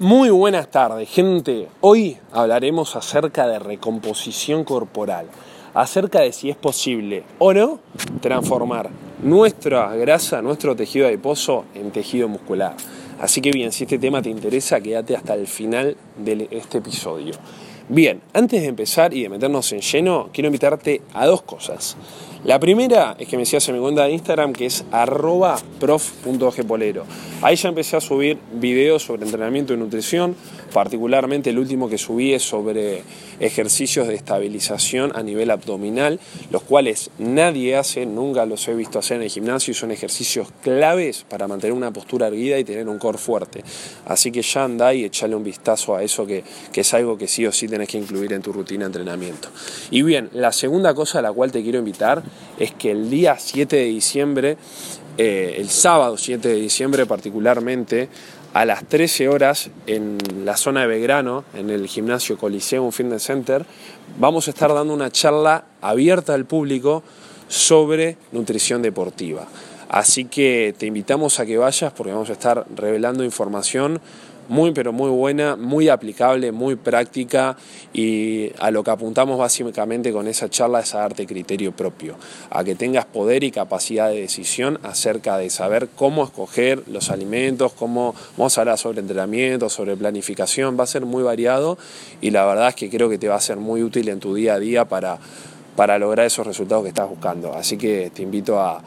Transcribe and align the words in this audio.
Muy 0.00 0.28
buenas 0.30 0.72
tardes, 0.72 1.08
gente. 1.08 1.68
Hoy 1.80 2.16
hablaremos 2.32 2.96
acerca 2.96 3.46
de 3.46 3.60
recomposición 3.60 4.64
corporal, 4.64 5.26
acerca 5.72 6.18
de 6.18 6.32
si 6.32 6.50
es 6.50 6.56
posible 6.56 7.22
o 7.38 7.54
no 7.54 7.78
transformar 8.20 8.90
nuestra 9.22 9.94
grasa, 9.94 10.42
nuestro 10.42 10.74
tejido 10.74 11.06
adiposo 11.06 11.66
en 11.76 11.92
tejido 11.92 12.26
muscular. 12.26 12.74
Así 13.20 13.40
que 13.40 13.52
bien, 13.52 13.70
si 13.70 13.84
este 13.84 14.00
tema 14.00 14.20
te 14.20 14.30
interesa, 14.30 14.80
quédate 14.80 15.14
hasta 15.14 15.34
el 15.34 15.46
final 15.46 15.96
de 16.16 16.48
este 16.50 16.78
episodio. 16.78 17.34
Bien, 17.88 18.20
antes 18.32 18.62
de 18.62 18.66
empezar 18.66 19.14
y 19.14 19.22
de 19.22 19.28
meternos 19.28 19.70
en 19.70 19.80
lleno, 19.80 20.28
quiero 20.32 20.48
invitarte 20.48 21.02
a 21.12 21.24
dos 21.26 21.42
cosas. 21.42 21.96
La 22.44 22.60
primera 22.60 23.16
es 23.18 23.26
que 23.26 23.38
me 23.38 23.46
sigas 23.46 23.66
en 23.70 23.76
mi 23.76 23.80
cuenta 23.80 24.04
de 24.04 24.12
Instagram 24.12 24.52
que 24.52 24.66
es 24.66 24.84
arroba 24.90 25.56
prof.gpolero. 25.80 27.06
Ahí 27.40 27.56
ya 27.56 27.70
empecé 27.70 27.96
a 27.96 28.02
subir 28.02 28.38
videos 28.52 29.02
sobre 29.02 29.24
entrenamiento 29.24 29.72
y 29.72 29.78
nutrición, 29.78 30.36
particularmente 30.74 31.48
el 31.48 31.58
último 31.58 31.88
que 31.88 31.96
subí 31.96 32.34
es 32.34 32.42
sobre 32.42 33.02
ejercicios 33.40 34.08
de 34.08 34.14
estabilización 34.14 35.12
a 35.14 35.22
nivel 35.22 35.50
abdominal, 35.50 36.20
los 36.50 36.62
cuales 36.62 37.10
nadie 37.18 37.76
hace, 37.76 38.04
nunca 38.04 38.44
los 38.44 38.68
he 38.68 38.74
visto 38.74 38.98
hacer 38.98 39.16
en 39.16 39.22
el 39.22 39.30
gimnasio 39.30 39.72
y 39.72 39.74
son 39.74 39.90
ejercicios 39.90 40.48
claves 40.62 41.24
para 41.26 41.48
mantener 41.48 41.72
una 41.72 41.92
postura 41.92 42.26
erguida 42.26 42.58
y 42.58 42.64
tener 42.64 42.86
un 42.88 42.98
core 42.98 43.16
fuerte. 43.16 43.64
Así 44.04 44.30
que 44.30 44.42
ya 44.42 44.64
anda 44.64 44.92
y 44.92 45.04
echale 45.04 45.34
un 45.34 45.44
vistazo 45.44 45.96
a 45.96 46.02
eso 46.02 46.26
que, 46.26 46.44
que 46.72 46.82
es 46.82 46.92
algo 46.92 47.16
que 47.16 47.26
sí 47.26 47.46
o 47.46 47.52
sí 47.52 47.68
tenés 47.68 47.88
que 47.88 47.96
incluir 47.96 48.34
en 48.34 48.42
tu 48.42 48.52
rutina 48.52 48.80
de 48.80 48.88
entrenamiento. 48.88 49.48
Y 49.90 50.02
bien, 50.02 50.28
la 50.34 50.52
segunda 50.52 50.92
cosa 50.92 51.20
a 51.20 51.22
la 51.22 51.32
cual 51.32 51.50
te 51.50 51.62
quiero 51.62 51.78
invitar 51.78 52.22
es 52.58 52.72
que 52.72 52.90
el 52.90 53.10
día 53.10 53.36
7 53.38 53.76
de 53.76 53.84
diciembre, 53.84 54.56
eh, 55.18 55.56
el 55.58 55.68
sábado 55.68 56.16
7 56.16 56.48
de 56.48 56.54
diciembre 56.54 57.06
particularmente, 57.06 58.08
a 58.52 58.64
las 58.64 58.86
13 58.86 59.28
horas 59.28 59.70
en 59.88 60.16
la 60.44 60.56
zona 60.56 60.82
de 60.82 60.86
Belgrano, 60.86 61.44
en 61.54 61.70
el 61.70 61.88
gimnasio 61.88 62.38
Coliseum 62.38 62.92
Fitness 62.92 63.24
Center, 63.24 63.66
vamos 64.18 64.46
a 64.46 64.52
estar 64.52 64.72
dando 64.72 64.94
una 64.94 65.10
charla 65.10 65.64
abierta 65.80 66.34
al 66.34 66.44
público 66.44 67.02
sobre 67.48 68.16
nutrición 68.30 68.80
deportiva. 68.80 69.48
Así 69.88 70.24
que 70.26 70.74
te 70.78 70.86
invitamos 70.86 71.40
a 71.40 71.46
que 71.46 71.58
vayas 71.58 71.92
porque 71.92 72.12
vamos 72.12 72.30
a 72.30 72.34
estar 72.34 72.64
revelando 72.74 73.24
información 73.24 74.00
muy 74.48 74.72
pero 74.72 74.92
muy 74.92 75.10
buena, 75.10 75.56
muy 75.56 75.88
aplicable, 75.88 76.52
muy 76.52 76.76
práctica 76.76 77.56
y 77.92 78.50
a 78.58 78.70
lo 78.70 78.84
que 78.84 78.90
apuntamos 78.90 79.38
básicamente 79.38 80.12
con 80.12 80.28
esa 80.28 80.48
charla 80.48 80.80
es 80.80 80.94
a 80.94 81.00
darte 81.00 81.26
criterio 81.26 81.72
propio, 81.72 82.16
a 82.50 82.64
que 82.64 82.74
tengas 82.74 83.04
poder 83.06 83.44
y 83.44 83.50
capacidad 83.50 84.08
de 84.08 84.20
decisión 84.20 84.78
acerca 84.82 85.36
de 85.38 85.50
saber 85.50 85.88
cómo 85.94 86.24
escoger 86.24 86.82
los 86.88 87.10
alimentos, 87.10 87.72
cómo 87.72 88.14
vamos 88.36 88.56
a 88.58 88.62
hablar 88.62 88.78
sobre 88.78 89.00
entrenamiento, 89.00 89.68
sobre 89.68 89.96
planificación, 89.96 90.78
va 90.78 90.84
a 90.84 90.88
ser 90.88 91.06
muy 91.06 91.22
variado 91.22 91.78
y 92.20 92.30
la 92.30 92.44
verdad 92.44 92.68
es 92.68 92.74
que 92.74 92.90
creo 92.90 93.08
que 93.08 93.18
te 93.18 93.28
va 93.28 93.36
a 93.36 93.40
ser 93.40 93.56
muy 93.56 93.82
útil 93.82 94.08
en 94.08 94.20
tu 94.20 94.34
día 94.34 94.54
a 94.54 94.58
día 94.58 94.84
para, 94.86 95.18
para 95.76 95.98
lograr 95.98 96.26
esos 96.26 96.46
resultados 96.46 96.84
que 96.84 96.90
estás 96.90 97.08
buscando. 97.08 97.54
Así 97.54 97.76
que 97.76 98.10
te 98.14 98.22
invito 98.22 98.60
a 98.60 98.82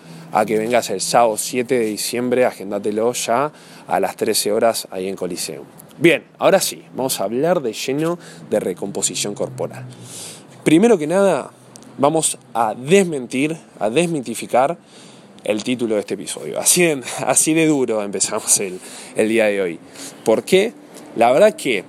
que 0.45 0.57
vengas 0.57 0.89
el 0.89 1.01
sábado 1.01 1.37
7 1.37 1.79
de 1.79 1.85
diciembre, 1.85 2.45
agéndatelo 2.45 3.11
ya 3.13 3.51
a 3.87 3.99
las 3.99 4.15
13 4.15 4.51
horas 4.51 4.87
ahí 4.91 5.07
en 5.07 5.15
Coliseo. 5.15 5.63
Bien, 5.99 6.23
ahora 6.37 6.59
sí, 6.59 6.83
vamos 6.93 7.19
a 7.19 7.23
hablar 7.23 7.61
de 7.61 7.73
lleno 7.73 8.19
de 8.51 8.59
recomposición 8.59 9.33
corporal. 9.33 9.83
Primero 10.63 10.97
que 10.99 11.07
nada, 11.07 11.49
vamos 11.97 12.37
a 12.53 12.75
desmentir, 12.75 13.57
a 13.79 13.89
desmitificar 13.89 14.77
el 15.43 15.63
título 15.63 15.95
de 15.95 16.01
este 16.01 16.13
episodio. 16.13 16.59
Así 16.59 16.83
de, 16.83 17.01
así 17.25 17.55
de 17.55 17.65
duro 17.65 18.03
empezamos 18.03 18.59
el, 18.59 18.79
el 19.15 19.29
día 19.29 19.45
de 19.45 19.59
hoy. 19.59 19.79
¿Por 20.23 20.43
qué? 20.43 20.73
La 21.15 21.31
verdad 21.31 21.55
que 21.55 21.83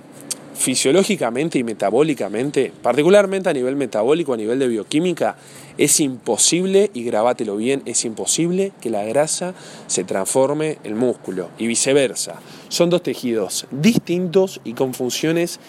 fisiológicamente 0.59 1.57
y 1.57 1.63
metabólicamente, 1.63 2.73
particularmente 2.83 3.49
a 3.49 3.53
nivel 3.53 3.77
metabólico, 3.77 4.33
a 4.33 4.37
nivel 4.37 4.59
de 4.59 4.67
bioquímica, 4.67 5.37
es 5.77 6.01
imposible, 6.01 6.91
y 6.93 7.05
grabátelo 7.05 7.55
bien, 7.55 7.81
es 7.85 8.03
imposible 8.03 8.73
que 8.81 8.89
la 8.89 9.05
grasa 9.05 9.53
se 9.87 10.03
transforme 10.03 10.77
en 10.83 10.97
músculo 10.97 11.49
y 11.57 11.67
viceversa. 11.67 12.41
Son 12.67 12.89
dos 12.89 13.01
tejidos 13.01 13.67
distintos 13.71 14.59
y 14.65 14.73
con 14.73 14.93
funciones 14.93 15.61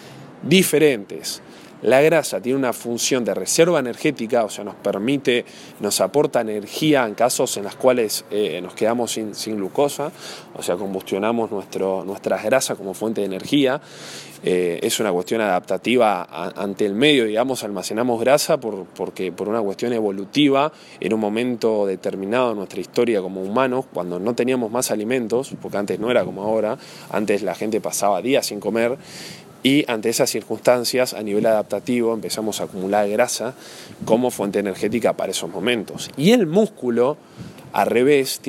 diferentes. 0.43 1.41
La 1.81 2.01
grasa 2.01 2.39
tiene 2.39 2.59
una 2.59 2.73
función 2.73 3.25
de 3.25 3.33
reserva 3.33 3.79
energética, 3.79 4.43
o 4.43 4.49
sea, 4.49 4.63
nos 4.63 4.75
permite, 4.75 5.45
nos 5.79 5.99
aporta 5.99 6.41
energía 6.41 7.07
en 7.07 7.15
casos 7.15 7.57
en 7.57 7.63
los 7.63 7.75
cuales 7.75 8.23
eh, 8.29 8.59
nos 8.61 8.73
quedamos 8.75 9.11
sin, 9.11 9.55
glucosa, 9.55 10.11
o 10.55 10.61
sea, 10.61 10.75
combustionamos 10.75 11.51
nuestro, 11.51 12.03
nuestras 12.05 12.43
grasas 12.43 12.77
como 12.77 12.93
fuente 12.93 13.21
de 13.21 13.27
energía. 13.27 13.81
Eh, 14.43 14.79
es 14.81 14.99
una 14.99 15.11
cuestión 15.11 15.39
adaptativa 15.41 16.23
ante 16.55 16.87
el 16.87 16.95
medio, 16.95 17.25
digamos, 17.25 17.63
almacenamos 17.63 18.19
grasa 18.19 18.59
por, 18.59 18.85
porque, 18.85 19.31
por 19.31 19.47
una 19.47 19.61
cuestión 19.61 19.93
evolutiva 19.93 20.71
en 20.99 21.13
un 21.13 21.19
momento 21.19 21.85
determinado 21.85 22.49
de 22.49 22.55
nuestra 22.55 22.81
historia 22.81 23.21
como 23.21 23.41
humanos, 23.41 23.85
cuando 23.93 24.19
no 24.19 24.33
teníamos 24.33 24.71
más 24.71 24.89
alimentos, 24.89 25.53
porque 25.61 25.77
antes 25.77 25.99
no 25.99 26.09
era 26.09 26.25
como 26.25 26.41
ahora, 26.41 26.77
antes 27.11 27.43
la 27.43 27.53
gente 27.53 27.81
pasaba 27.81 28.21
días 28.23 28.47
sin 28.47 28.59
comer 28.59 28.97
y 29.63 29.85
ante 29.91 30.09
esas 30.09 30.29
circunstancias, 30.29 31.13
a 31.13 31.21
nivel 31.21 31.45
adaptativo, 31.45 32.13
empezamos 32.13 32.61
a 32.61 32.65
acumular 32.65 33.07
grasa 33.09 33.53
como 34.05 34.31
fuente 34.31 34.59
energética 34.59 35.13
para 35.13 35.31
esos 35.31 35.49
momentos. 35.49 36.09
Y 36.17 36.31
el 36.31 36.47
músculo, 36.47 37.17
al 37.71 37.87
revés, 37.87 38.41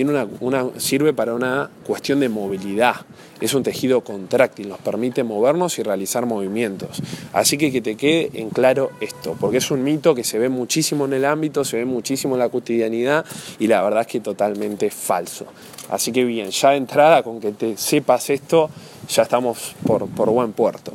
sirve 0.79 1.13
para 1.13 1.35
una 1.35 1.71
cuestión 1.87 2.21
de 2.21 2.29
movilidad. 2.31 2.97
Es 3.43 3.55
un 3.55 3.63
tejido 3.63 4.03
contráctil, 4.03 4.69
nos 4.69 4.79
permite 4.79 5.23
movernos 5.23 5.79
y 5.79 5.83
realizar 5.83 6.25
movimientos. 6.25 7.03
Así 7.33 7.59
que 7.59 7.71
que 7.71 7.83
te 7.83 7.97
quede 7.97 8.31
en 8.35 8.51
claro 8.51 8.91
esto, 9.01 9.37
porque 9.39 9.59
es 9.59 9.71
un 9.71 9.85
mito 9.85 10.15
que 10.15 10.25
se 10.25 10.39
ve 10.39 10.49
muchísimo 10.49 11.05
en 11.05 11.13
el 11.13 11.25
ámbito, 11.25 11.65
se 11.65 11.77
ve 11.77 11.85
muchísimo 11.85 12.37
en 12.37 12.39
la 12.39 12.49
cotidianidad 12.49 13.27
y 13.59 13.67
la 13.67 13.83
verdad 13.83 14.03
es 14.03 14.07
que 14.07 14.21
totalmente 14.21 14.91
falso. 14.91 15.47
Así 15.91 16.13
que 16.13 16.25
bien, 16.25 16.51
ya 16.51 16.71
de 16.71 16.77
entrada 16.77 17.23
con 17.23 17.41
que 17.41 17.53
te 17.53 17.77
sepas 17.77 18.31
esto, 18.31 18.71
ya 19.13 19.23
estamos 19.23 19.75
por, 19.87 20.07
buen 20.31 20.53
puerto. 20.53 20.93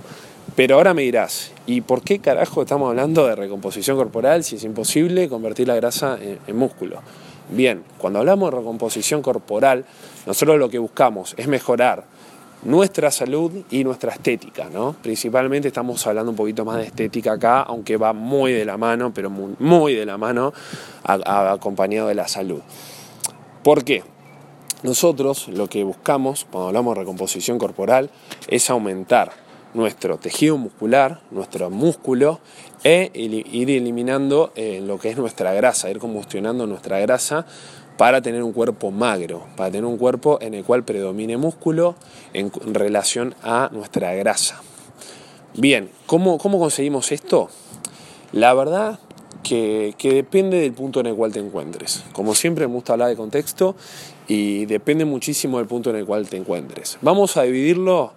Pero 0.55 0.75
ahora 0.75 0.94
me 0.94 1.03
dirás, 1.03 1.51
¿y 1.67 1.81
por 1.81 2.01
qué 2.01 2.19
carajo 2.19 2.63
estamos 2.63 2.89
hablando 2.89 3.28
de 3.28 3.35
recomposición 3.35 3.95
corporal 3.95 4.44
si 4.44 4.55
es 4.55 4.63
imposible 4.63 5.29
convertir 5.29 5.67
la 5.67 5.75
grasa 5.75 6.17
en, 6.19 6.57
músculo? 6.57 7.01
Bien, 7.50 7.83
cuando 7.97 8.19
hablamos 8.19 8.51
de 8.51 8.57
recomposición 8.57 9.22
corporal, 9.22 9.85
nosotros 10.25 10.57
lo 10.57 10.69
que 10.69 10.79
buscamos 10.79 11.35
es 11.38 11.47
mejorar 11.47 12.05
nuestra 12.63 13.11
salud 13.11 13.51
y 13.69 13.83
nuestra 13.83 14.11
estética, 14.11 14.67
¿no? 14.73 14.95
Principalmente 15.01 15.67
estamos 15.67 16.05
hablando 16.07 16.31
un 16.31 16.38
poquito 16.38 16.66
más 16.66 16.78
de 16.78 16.85
estética 16.85 17.34
acá, 17.34 17.61
aunque 17.61 17.97
va 17.97 18.13
muy 18.13 18.51
de 18.51 18.66
la 18.66 18.78
mano, 18.78 19.13
pero 19.13 19.29
muy, 19.29 19.94
de 19.94 20.05
la 20.05 20.17
mano, 20.17 20.53
acompañado 21.03 22.07
de 22.07 22.16
la 22.16 22.28
salud. 22.28 22.61
¿Por 23.63 23.84
qué? 23.84 24.03
Nosotros 24.84 25.48
lo 25.48 25.68
que 25.68 25.84
buscamos 25.84 26.46
cuando 26.52 26.68
hablamos 26.68 26.96
de 26.96 27.02
recomposición 27.02 27.58
corporal 27.58 28.10
es 28.48 28.70
aumentar 28.70 29.32
nuestro 29.74 30.18
tejido 30.18 30.58
muscular, 30.58 31.22
nuestro 31.32 31.70
músculo, 31.70 32.40
e 32.84 33.12
ir 33.14 33.70
eliminando 33.72 34.52
eh, 34.56 34.82
lo 34.86 35.00
que 35.00 35.10
es 35.10 35.18
nuestra 35.18 35.54
grasa, 35.54 35.90
ir 35.90 36.00
combustionando 36.00 36.68
nuestra 36.68 37.00
grasa 37.00 37.46
para 37.98 38.22
tener 38.22 38.44
un 38.44 38.54
cuerpo 38.54 38.92
magro, 38.92 39.46
para 39.56 39.72
tener 39.72 39.86
un 39.86 39.98
cuerpo 39.98 40.38
en 40.42 40.54
el 40.54 40.64
cual 40.64 40.84
predomine 40.84 41.38
músculo 41.38 41.96
en 42.34 42.52
relación 42.74 43.36
a 43.42 43.70
nuestra 43.72 44.14
grasa. 44.14 44.62
Bien, 45.56 45.90
¿cómo, 46.06 46.38
cómo 46.38 46.59
conseguimos 46.59 47.12
esto? 47.12 47.50
La 48.32 48.54
verdad 48.54 49.00
que, 49.47 49.94
depende 50.13 50.59
del 50.59 50.74
punto 50.74 51.00
en 51.00 51.08
el 51.08 51.16
cual 51.16 51.31
te 51.31 51.40
encuentres. 51.40 52.03
Como 52.13 52.35
siempre 52.35 52.68
me 52.68 52.74
gusta 52.74 52.94
hablar 52.94 53.09
de 53.09 53.16
contexto 53.16 53.75
y 54.28 54.66
depende 54.66 55.06
muchísimo 55.06 55.58
del 55.58 55.68
punto 55.68 55.90
en 55.90 55.96
el 55.96 56.06
cual 56.06 56.28
te 56.28 56.38
encuentres. 56.38 56.97
Vamos 57.02 57.38
a 57.38 57.44
dividirlo 57.44 58.12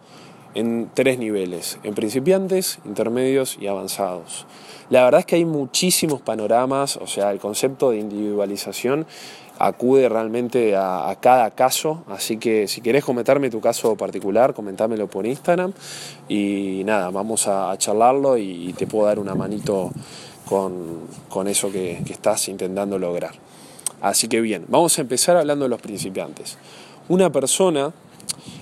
en 0.55 0.91
tres 0.93 1.19
niveles, 1.19 1.79
en 1.85 1.95
principiantes, 1.95 2.81
intermedios 2.85 3.57
y 3.61 3.69
avanzados. 3.69 4.47
La 4.89 5.05
verdad 5.05 5.21
es 5.21 5.27
que 5.27 5.37
hay 5.37 5.45
muchísimos 5.45 6.21
panoramas, 6.21 6.97
o 6.97 7.07
sea, 7.07 7.31
el 7.31 7.39
concepto 7.39 7.91
de 7.91 7.99
individualización 7.99 9.07
acude 9.61 10.09
realmente 10.09 10.75
a, 10.75 11.17
cada 11.21 11.51
caso, 11.51 12.03
así 12.09 12.39
que 12.39 12.67
si 12.67 12.81
querés 12.81 13.05
comentarme 13.05 13.51
tu 13.51 13.61
caso 13.61 13.95
particular, 13.95 14.55
comentámelo 14.55 15.07
por 15.07 15.27
Instagram 15.27 15.75
y 16.29 16.83
nada, 16.85 17.11
vamos 17.11 17.47
a, 17.47 17.77
charlarlo 17.77 18.39
y 18.39 18.73
te 18.73 18.87
puedo 18.87 19.07
dar 19.07 19.19
una 19.19 19.35
manito 19.35 19.93
con, 20.51 21.47
eso 21.47 21.71
que, 21.71 22.03
estás 22.11 22.49
intentando 22.49 22.99
lograr. 22.99 23.35
Así 24.01 24.27
que 24.27 24.41
bien, 24.41 24.65
vamos 24.67 24.99
a 24.99 25.03
empezar 25.03 25.37
hablando 25.37 25.65
de 25.65 25.69
los 25.69 25.81
principiantes. 25.81 26.59
Una 27.09 27.31
persona 27.31 27.93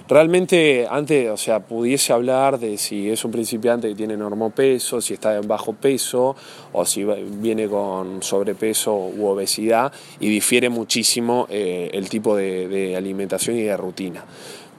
realmente 0.06 0.86
antes, 0.90 1.30
o 1.30 1.36
sea, 1.38 1.60
pudiese 1.60 2.12
hablar 2.12 2.58
de 2.58 2.76
si 2.76 3.08
es 3.08 3.24
un 3.24 3.30
principiante 3.30 3.88
que 3.88 3.94
tiene 3.94 4.18
peso, 4.54 5.00
si 5.00 5.14
está 5.14 5.36
en 5.36 5.48
bajo 5.48 5.72
peso 5.72 6.36
o 6.72 6.84
si 6.84 7.04
viene 7.04 7.68
con 7.68 8.22
sobrepeso 8.22 8.94
u 8.94 9.26
obesidad 9.26 9.90
y 10.20 10.28
difiere 10.28 10.68
muchísimo 10.68 11.46
eh, 11.48 11.88
el 11.92 12.08
tipo 12.10 12.36
de, 12.36 12.96
alimentación 12.96 13.56
y 13.56 13.62
de 13.62 13.76
rutina. 13.76 14.24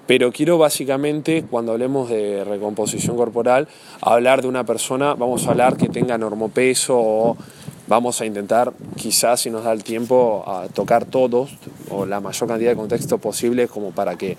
Pero 0.09 0.31
quiero 0.31 0.57
básicamente, 0.57 1.44
cuando 1.44 1.71
hablemos 1.71 2.09
de 2.09 2.44
recomposición 2.44 3.15
corporal, 3.15 3.67
hablar 4.01 4.41
de 4.41 4.47
una 4.47 4.63
persona, 4.63 5.13
vamos 5.13 5.45
a 5.45 5.51
hablar 5.51 5.77
que 5.77 5.88
tenga 5.88 6.17
normopeso 6.17 6.97
o 6.97 7.38
vamos 7.88 8.19
a 8.19 8.25
intentar, 8.25 8.73
quizás 8.95 9.41
si 9.41 9.51
nos 9.51 9.65
da 9.65 9.71
el 9.71 9.83
tiempo, 9.83 10.44
a 10.47 10.67
tocar 10.67 11.06
todos 11.06 11.51
o 11.91 12.07
la 12.07 12.21
mayor 12.21 12.50
cantidad 12.50 12.71
de 12.71 12.75
contextos 12.75 13.21
posibles 13.21 13.69
como 13.69 13.91
para 13.91 14.17
que 14.17 14.35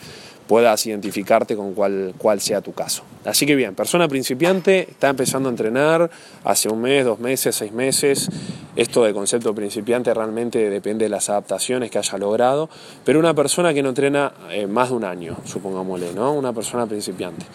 puedas 0.51 0.85
identificarte 0.85 1.55
con 1.55 1.75
cuál, 1.75 2.13
cuál 2.19 2.41
sea 2.41 2.61
tu 2.61 2.73
caso. 2.73 3.05
Así 3.25 3.47
que 3.47 3.55
bien, 3.55 3.77
persona 3.77 4.09
principiante, 4.09 4.81
está 4.91 5.09
empezando 5.09 5.49
a 5.49 5.53
entrenar 5.53 6.11
hace 6.43 6.69
un 6.69 6.81
mes, 6.81 7.05
dos 7.05 7.21
meses, 7.21 7.55
seis 7.55 7.71
meses. 7.71 8.29
Esto 8.75 9.05
de 9.05 9.15
concepto 9.15 9.55
principiante 9.55 10.13
realmente 10.13 10.69
depende 10.69 11.05
de 11.05 11.09
las 11.09 11.31
adaptaciones 11.31 11.89
que 11.93 11.99
haya 11.99 12.19
logrado, 12.19 12.69
pero 13.05 13.21
una 13.21 13.33
persona 13.33 13.73
que 13.73 13.81
no 13.81 13.91
entrena 13.91 14.33
eh, 14.51 14.67
más 14.67 14.89
de 14.89 14.97
un 14.97 15.05
año, 15.05 15.37
supongámosle, 15.45 16.15
¿no? 16.15 16.33
Una 16.33 16.53
persona 16.53 16.85
principiante. 16.85 17.47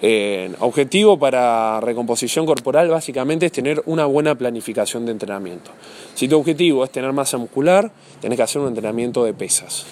Eh, 0.00 0.50
objetivo 0.60 1.18
para 1.18 1.78
recomposición 1.82 2.46
corporal 2.46 2.88
básicamente 2.88 3.44
es 3.44 3.52
tener 3.52 3.82
una 3.84 4.06
buena 4.06 4.34
planificación 4.34 5.04
de 5.04 5.12
entrenamiento. 5.12 5.72
Si 6.14 6.26
tu 6.26 6.38
objetivo 6.38 6.84
es 6.84 6.90
tener 6.90 7.12
masa 7.12 7.36
muscular, 7.36 7.92
tenés 8.22 8.38
que 8.38 8.42
hacer 8.44 8.62
un 8.62 8.68
entrenamiento 8.68 9.26
de 9.26 9.34
pesas. 9.34 9.84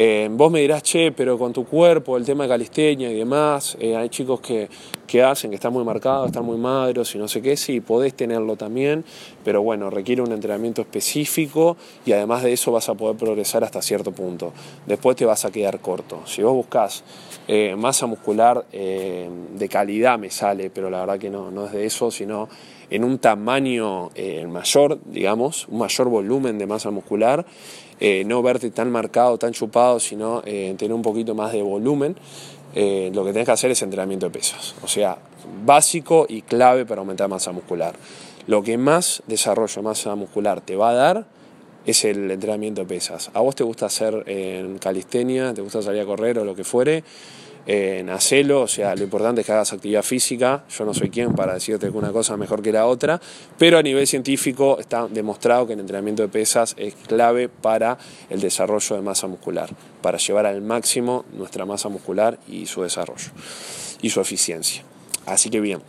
Eh, 0.00 0.28
vos 0.30 0.48
me 0.52 0.60
dirás, 0.60 0.84
che, 0.84 1.10
pero 1.10 1.36
con 1.36 1.52
tu 1.52 1.64
cuerpo, 1.64 2.16
el 2.16 2.24
tema 2.24 2.44
de 2.44 2.50
calistenia 2.50 3.10
y 3.10 3.16
demás, 3.16 3.76
eh, 3.80 3.96
hay 3.96 4.08
chicos 4.08 4.40
que, 4.40 4.68
que, 5.08 5.24
hacen, 5.24 5.50
que 5.50 5.56
están 5.56 5.72
muy 5.72 5.82
marcados, 5.82 6.26
están 6.26 6.44
muy 6.44 6.56
magros 6.56 7.12
y 7.16 7.18
no 7.18 7.26
sé 7.26 7.42
qué, 7.42 7.56
sí, 7.56 7.80
podés 7.80 8.14
tenerlo 8.14 8.54
también, 8.54 9.04
pero 9.44 9.62
bueno, 9.62 9.90
requiere 9.90 10.22
un 10.22 10.30
entrenamiento 10.30 10.82
específico 10.82 11.76
y 12.06 12.12
además 12.12 12.44
de 12.44 12.52
eso 12.52 12.70
vas 12.70 12.88
a 12.88 12.94
poder 12.94 13.16
progresar 13.16 13.64
hasta 13.64 13.82
cierto 13.82 14.12
punto. 14.12 14.52
Después 14.86 15.16
te 15.16 15.24
vas 15.24 15.44
a 15.44 15.50
quedar 15.50 15.80
corto. 15.80 16.22
Si 16.26 16.42
vos 16.42 16.54
buscas 16.54 17.02
eh, 17.48 17.74
masa 17.76 18.06
muscular 18.06 18.64
de 18.70 19.68
calidad 19.68 20.18
me 20.18 20.30
sale, 20.30 20.70
pero 20.70 20.90
la 20.90 21.00
verdad 21.00 21.18
que 21.18 21.30
no, 21.30 21.50
no 21.50 21.66
es 21.66 21.72
de 21.72 21.86
eso, 21.86 22.10
sino 22.10 22.48
en 22.90 23.02
un 23.02 23.18
tamaño 23.18 24.10
mayor, 24.48 24.98
digamos, 25.04 25.66
un 25.68 25.78
mayor 25.78 26.08
volumen 26.08 26.58
de 26.58 26.66
masa 26.66 26.90
muscular, 26.90 27.46
eh, 28.00 28.22
no 28.24 28.42
verte 28.42 28.70
tan 28.70 28.92
marcado, 28.92 29.38
tan 29.38 29.52
chupado, 29.52 29.98
sino 29.98 30.42
eh, 30.44 30.74
tener 30.78 30.94
un 30.94 31.02
poquito 31.02 31.34
más 31.34 31.52
de 31.52 31.62
volumen, 31.62 32.16
eh, 32.80 33.10
lo 33.12 33.24
que 33.24 33.32
tenés 33.32 33.46
que 33.46 33.50
hacer 33.50 33.72
es 33.72 33.82
entrenamiento 33.82 34.26
de 34.26 34.30
pesas. 34.30 34.76
O 34.84 34.86
sea, 34.86 35.18
básico 35.66 36.26
y 36.28 36.42
clave 36.42 36.86
para 36.86 37.00
aumentar 37.00 37.28
masa 37.28 37.50
muscular. 37.50 37.96
Lo 38.46 38.62
que 38.62 38.78
más 38.78 39.20
desarrollo 39.26 39.74
de 39.74 39.82
masa 39.82 40.14
muscular 40.14 40.60
te 40.60 40.76
va 40.76 40.90
a 40.90 40.94
dar 40.94 41.26
es 41.86 42.04
el 42.04 42.30
entrenamiento 42.30 42.82
de 42.82 42.86
pesas. 42.86 43.32
A 43.34 43.40
vos 43.40 43.56
te 43.56 43.64
gusta 43.64 43.86
hacer 43.86 44.22
en 44.28 44.78
calistenia, 44.78 45.52
te 45.54 45.60
gusta 45.60 45.82
salir 45.82 46.02
a 46.02 46.06
correr 46.06 46.38
o 46.38 46.44
lo 46.44 46.54
que 46.54 46.62
fuere, 46.62 47.02
en 47.70 48.08
hacerlo, 48.08 48.62
o 48.62 48.66
sea, 48.66 48.96
lo 48.96 49.02
importante 49.02 49.42
es 49.42 49.46
que 49.46 49.52
hagas 49.52 49.74
actividad 49.74 50.02
física, 50.02 50.64
yo 50.70 50.86
no 50.86 50.94
soy 50.94 51.10
quien 51.10 51.34
para 51.34 51.52
decirte 51.52 51.90
que 51.90 51.98
una 51.98 52.12
cosa 52.12 52.32
es 52.32 52.38
mejor 52.38 52.62
que 52.62 52.72
la 52.72 52.86
otra, 52.86 53.20
pero 53.58 53.76
a 53.76 53.82
nivel 53.82 54.06
científico 54.06 54.78
está 54.80 55.06
demostrado 55.06 55.66
que 55.66 55.74
el 55.74 55.80
entrenamiento 55.80 56.22
de 56.22 56.30
pesas 56.30 56.74
es 56.78 56.94
clave 56.94 57.50
para 57.50 57.98
el 58.30 58.40
desarrollo 58.40 58.96
de 58.96 59.02
masa 59.02 59.26
muscular, 59.26 59.68
para 60.00 60.16
llevar 60.16 60.46
al 60.46 60.62
máximo 60.62 61.26
nuestra 61.34 61.66
masa 61.66 61.90
muscular 61.90 62.38
y 62.48 62.64
su 62.64 62.84
desarrollo 62.84 63.32
y 64.00 64.08
su 64.08 64.22
eficiencia. 64.22 64.82
Así 65.26 65.50
que 65.50 65.60
bien, 65.60 65.82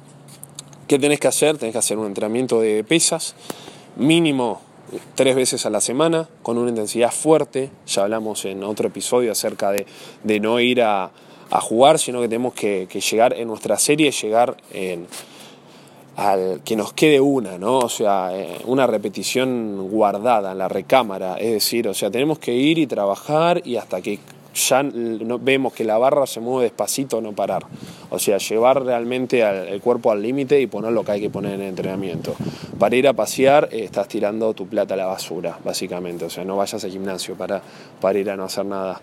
¿qué 0.86 1.00
tenés 1.00 1.22
que 1.22 1.30
hacer? 1.30 1.58
Tenés 1.58 1.72
que 1.72 1.80
hacer 1.80 1.98
un 1.98 2.08
entrenamiento 2.08 2.60
de 2.60 2.84
pesas 2.84 3.36
mínimo 3.96 4.60
tres 5.16 5.34
veces 5.34 5.66
a 5.66 5.70
la 5.70 5.80
semana, 5.80 6.28
con 6.44 6.58
una 6.58 6.72
intensidad 6.72 7.12
fuerte. 7.12 7.70
Ya 7.88 8.04
hablamos 8.04 8.44
en 8.44 8.66
otro 8.66 8.90
episodio 8.90 9.32
acerca 9.32 9.72
de, 9.72 9.86
de 10.26 10.40
no 10.42 10.60
ir 10.60 10.82
a, 10.82 11.12
a 11.52 11.62
jugar, 11.62 12.00
sino 12.00 12.22
que 12.22 12.28
tenemos 12.28 12.54
que, 12.54 12.88
llegar 12.88 13.34
en 13.34 13.48
nuestra 13.48 13.78
serie, 13.78 14.12
llegar 14.12 14.58
en, 14.72 15.08
al 16.16 16.62
que 16.64 16.76
nos 16.76 16.94
quede 16.94 17.20
una, 17.20 17.58
¿no? 17.58 17.80
O 17.80 17.90
sea, 17.90 18.32
eh, 18.34 18.60
una 18.66 18.86
repetición 18.88 19.90
guardada 19.90 20.52
en 20.52 20.58
la 20.58 20.68
recámara, 20.68 21.38
es 21.38 21.52
decir, 21.52 21.88
o 21.88 21.94
sea, 21.94 22.12
tenemos 22.12 22.40
que 22.40 22.54
ir 22.54 22.78
y 22.78 22.88
trabajar 22.88 23.62
y 23.66 23.78
hasta 23.78 24.02
que 24.02 24.20
ya 24.54 24.84
vemos 24.84 25.74
que 25.74 25.84
la 25.84 25.98
barra 25.98 26.26
se 26.26 26.40
mueve 26.40 26.64
despacito, 26.64 27.22
no 27.22 27.34
parar. 27.34 27.66
O 28.10 28.20
sea, 28.20 28.38
llevar 28.38 28.84
realmente 28.84 29.42
el 29.42 29.80
cuerpo 29.82 30.12
al 30.12 30.22
límite 30.22 30.60
y 30.60 30.68
poner 30.68 30.92
lo 30.92 31.04
que 31.04 31.14
hay 31.14 31.22
que 31.22 31.30
poner 31.30 31.54
en 31.54 31.62
el 31.62 31.68
entrenamiento. 31.70 32.36
Para 32.78 32.96
ir 32.96 33.08
a 33.08 33.14
pasear, 33.14 33.70
eh, 33.72 33.84
estás 33.84 34.08
tirando 34.08 34.54
tu 34.54 34.68
plata 34.68 34.96
a 34.96 34.98
la 34.98 35.06
basura, 35.06 35.58
básicamente. 35.64 36.26
O 36.26 36.30
sea, 36.30 36.44
no 36.44 36.58
vayas 36.58 36.84
al 36.84 36.92
gimnasio 36.92 37.36
para, 37.36 37.62
para 38.02 38.20
ir 38.20 38.30
a 38.30 38.36
no 38.36 38.46
hacer 38.46 38.66
nada 38.66 39.00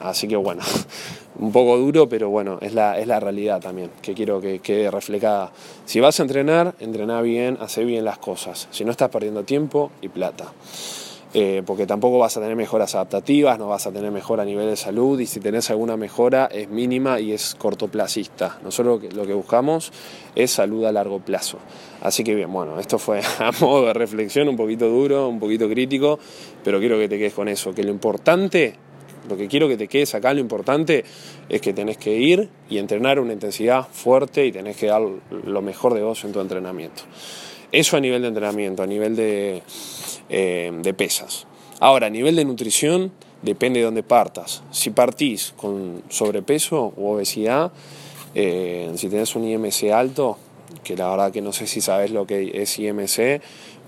así 0.00 0.28
que 0.28 0.36
bueno, 0.36 0.62
un 1.38 1.52
poco 1.52 1.76
duro, 1.76 2.08
pero 2.08 2.30
bueno, 2.30 2.58
es 2.60 2.74
la, 2.74 2.98
es 2.98 3.06
la 3.06 3.20
realidad 3.20 3.60
también, 3.60 3.90
que 4.02 4.14
quiero 4.14 4.40
que 4.40 4.60
quede 4.60 4.90
reflejada. 4.90 5.52
Si 5.84 6.00
vas 6.00 6.18
a 6.20 6.22
entrenar, 6.22 6.74
entrená 6.80 7.20
bien, 7.20 7.58
hace 7.60 7.84
bien 7.84 8.04
las 8.04 8.18
cosas. 8.18 8.68
Si 8.70 8.84
no 8.84 8.90
estás 8.90 9.10
perdiendo 9.10 9.44
tiempo 9.44 9.90
y 10.00 10.08
plata. 10.08 10.52
Eh, 11.38 11.62
porque 11.66 11.86
tampoco 11.86 12.18
vas 12.18 12.34
a 12.38 12.40
tener 12.40 12.56
mejoras 12.56 12.94
adaptativas, 12.94 13.58
no 13.58 13.68
vas 13.68 13.86
a 13.86 13.92
tener 13.92 14.10
mejora 14.10 14.44
a 14.44 14.46
nivel 14.46 14.70
de 14.70 14.76
salud 14.76 15.20
y 15.20 15.26
si 15.26 15.38
tenés 15.38 15.68
alguna 15.70 15.96
mejora 15.98 16.46
es 16.50 16.70
mínima 16.70 17.20
y 17.20 17.32
es 17.32 17.54
cortoplacista. 17.56 18.58
Nosotros 18.64 19.02
lo 19.02 19.08
que, 19.08 19.14
lo 19.14 19.26
que 19.26 19.34
buscamos 19.34 19.92
es 20.34 20.52
salud 20.52 20.86
a 20.86 20.92
largo 20.92 21.20
plazo. 21.20 21.58
Así 22.00 22.24
que 22.24 22.34
bien, 22.34 22.50
bueno, 22.50 22.80
esto 22.80 22.98
fue 22.98 23.20
a 23.38 23.52
modo 23.60 23.86
de 23.86 23.92
reflexión, 23.92 24.48
un 24.48 24.56
poquito 24.56 24.88
duro, 24.88 25.28
un 25.28 25.38
poquito 25.38 25.68
crítico, 25.68 26.18
pero 26.64 26.78
quiero 26.78 26.96
que 26.96 27.06
te 27.08 27.18
quedes 27.18 27.34
con 27.34 27.48
eso, 27.48 27.74
que 27.74 27.82
lo 27.82 27.90
importante 27.90 28.76
lo 29.28 29.36
que 29.36 29.48
quiero 29.48 29.68
que 29.68 29.76
te 29.76 29.88
quedes 29.88 30.14
acá, 30.14 30.32
lo 30.32 30.40
importante 30.40 31.04
es 31.48 31.60
que 31.60 31.72
tenés 31.72 31.98
que 31.98 32.16
ir 32.16 32.48
y 32.68 32.78
entrenar 32.78 33.20
una 33.20 33.32
intensidad 33.32 33.86
fuerte 33.90 34.46
y 34.46 34.52
tenés 34.52 34.76
que 34.76 34.86
dar 34.86 35.02
lo 35.30 35.62
mejor 35.62 35.94
de 35.94 36.02
vos 36.02 36.24
en 36.24 36.32
tu 36.32 36.40
entrenamiento. 36.40 37.02
Eso 37.72 37.96
a 37.96 38.00
nivel 38.00 38.22
de 38.22 38.28
entrenamiento, 38.28 38.82
a 38.82 38.86
nivel 38.86 39.16
de, 39.16 39.62
eh, 40.28 40.72
de 40.82 40.94
pesas. 40.94 41.46
Ahora, 41.80 42.06
a 42.06 42.10
nivel 42.10 42.36
de 42.36 42.44
nutrición, 42.44 43.12
depende 43.42 43.80
de 43.80 43.84
dónde 43.84 44.02
partas. 44.02 44.62
Si 44.70 44.90
partís 44.90 45.52
con 45.56 46.02
sobrepeso 46.08 46.92
u 46.96 47.08
obesidad, 47.08 47.72
eh, 48.34 48.90
si 48.96 49.08
tenés 49.08 49.34
un 49.36 49.44
IMC 49.44 49.90
alto, 49.92 50.38
que 50.84 50.96
la 50.96 51.08
verdad 51.08 51.32
que 51.32 51.42
no 51.42 51.52
sé 51.52 51.66
si 51.66 51.80
sabes 51.80 52.10
lo 52.10 52.26
que 52.26 52.62
es 52.62 52.78
IMC, 52.78 53.40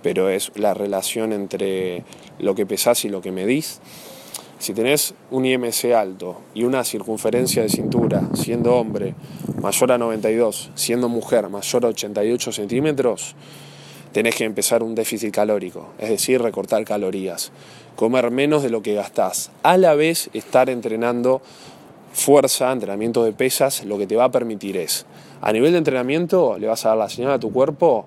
pero 0.02 0.29
es 0.29 0.52
la 0.55 0.75
relación 0.75 1.32
entre 1.32 2.05
lo 2.38 2.55
que 2.55 2.67
pesás 2.67 3.05
y 3.05 3.08
lo 3.08 3.20
que 3.20 3.32
medís. 3.32 3.81
Si 4.58 4.75
tenés 4.75 5.14
un 5.31 5.46
IMC 5.46 5.93
alto 5.94 6.40
y 6.52 6.64
una 6.64 6.82
circunferencia 6.82 7.62
de 7.62 7.69
cintura, 7.69 8.22
siendo 8.34 8.75
hombre, 8.75 9.14
mayor 9.62 9.93
a 9.93 9.99
92, 9.99 10.70
siendo 10.74 11.08
mujer, 11.08 11.48
mayor 11.48 11.84
a 11.84 11.88
88 11.88 12.50
centímetros, 12.50 13.36
tenés 14.12 14.34
que 14.34 14.44
empezar 14.44 14.82
un 14.82 14.96
déficit 14.96 15.32
calórico, 15.32 15.91
es 15.98 16.08
decir, 16.08 16.43
recortar 16.43 16.84
calorías, 16.84 17.53
comer 17.94 18.32
menos 18.32 18.65
de 18.65 18.70
lo 18.70 18.82
que 18.82 18.94
gastás, 18.94 19.53
a 19.62 19.77
la 19.77 19.94
vez 19.94 20.29
estar 20.32 20.70
entrenando 20.70 21.41
fuerza, 22.12 22.72
entrenamiento 22.72 23.22
de 23.22 23.32
pesas, 23.32 23.84
lo 23.84 23.96
que 23.96 24.08
te 24.08 24.17
va 24.17 24.24
a 24.24 24.32
permitir 24.32 24.77
es, 24.77 25.06
a 25.41 25.53
nivel 25.53 25.70
de 25.70 25.79
entrenamiento, 25.79 26.58
le 26.58 26.67
vas 26.67 26.84
a 26.84 26.91
dar 26.91 26.98
la 26.98 27.08
señal 27.08 27.31
a 27.31 27.38
tu 27.38 27.53
cuerpo, 27.53 28.06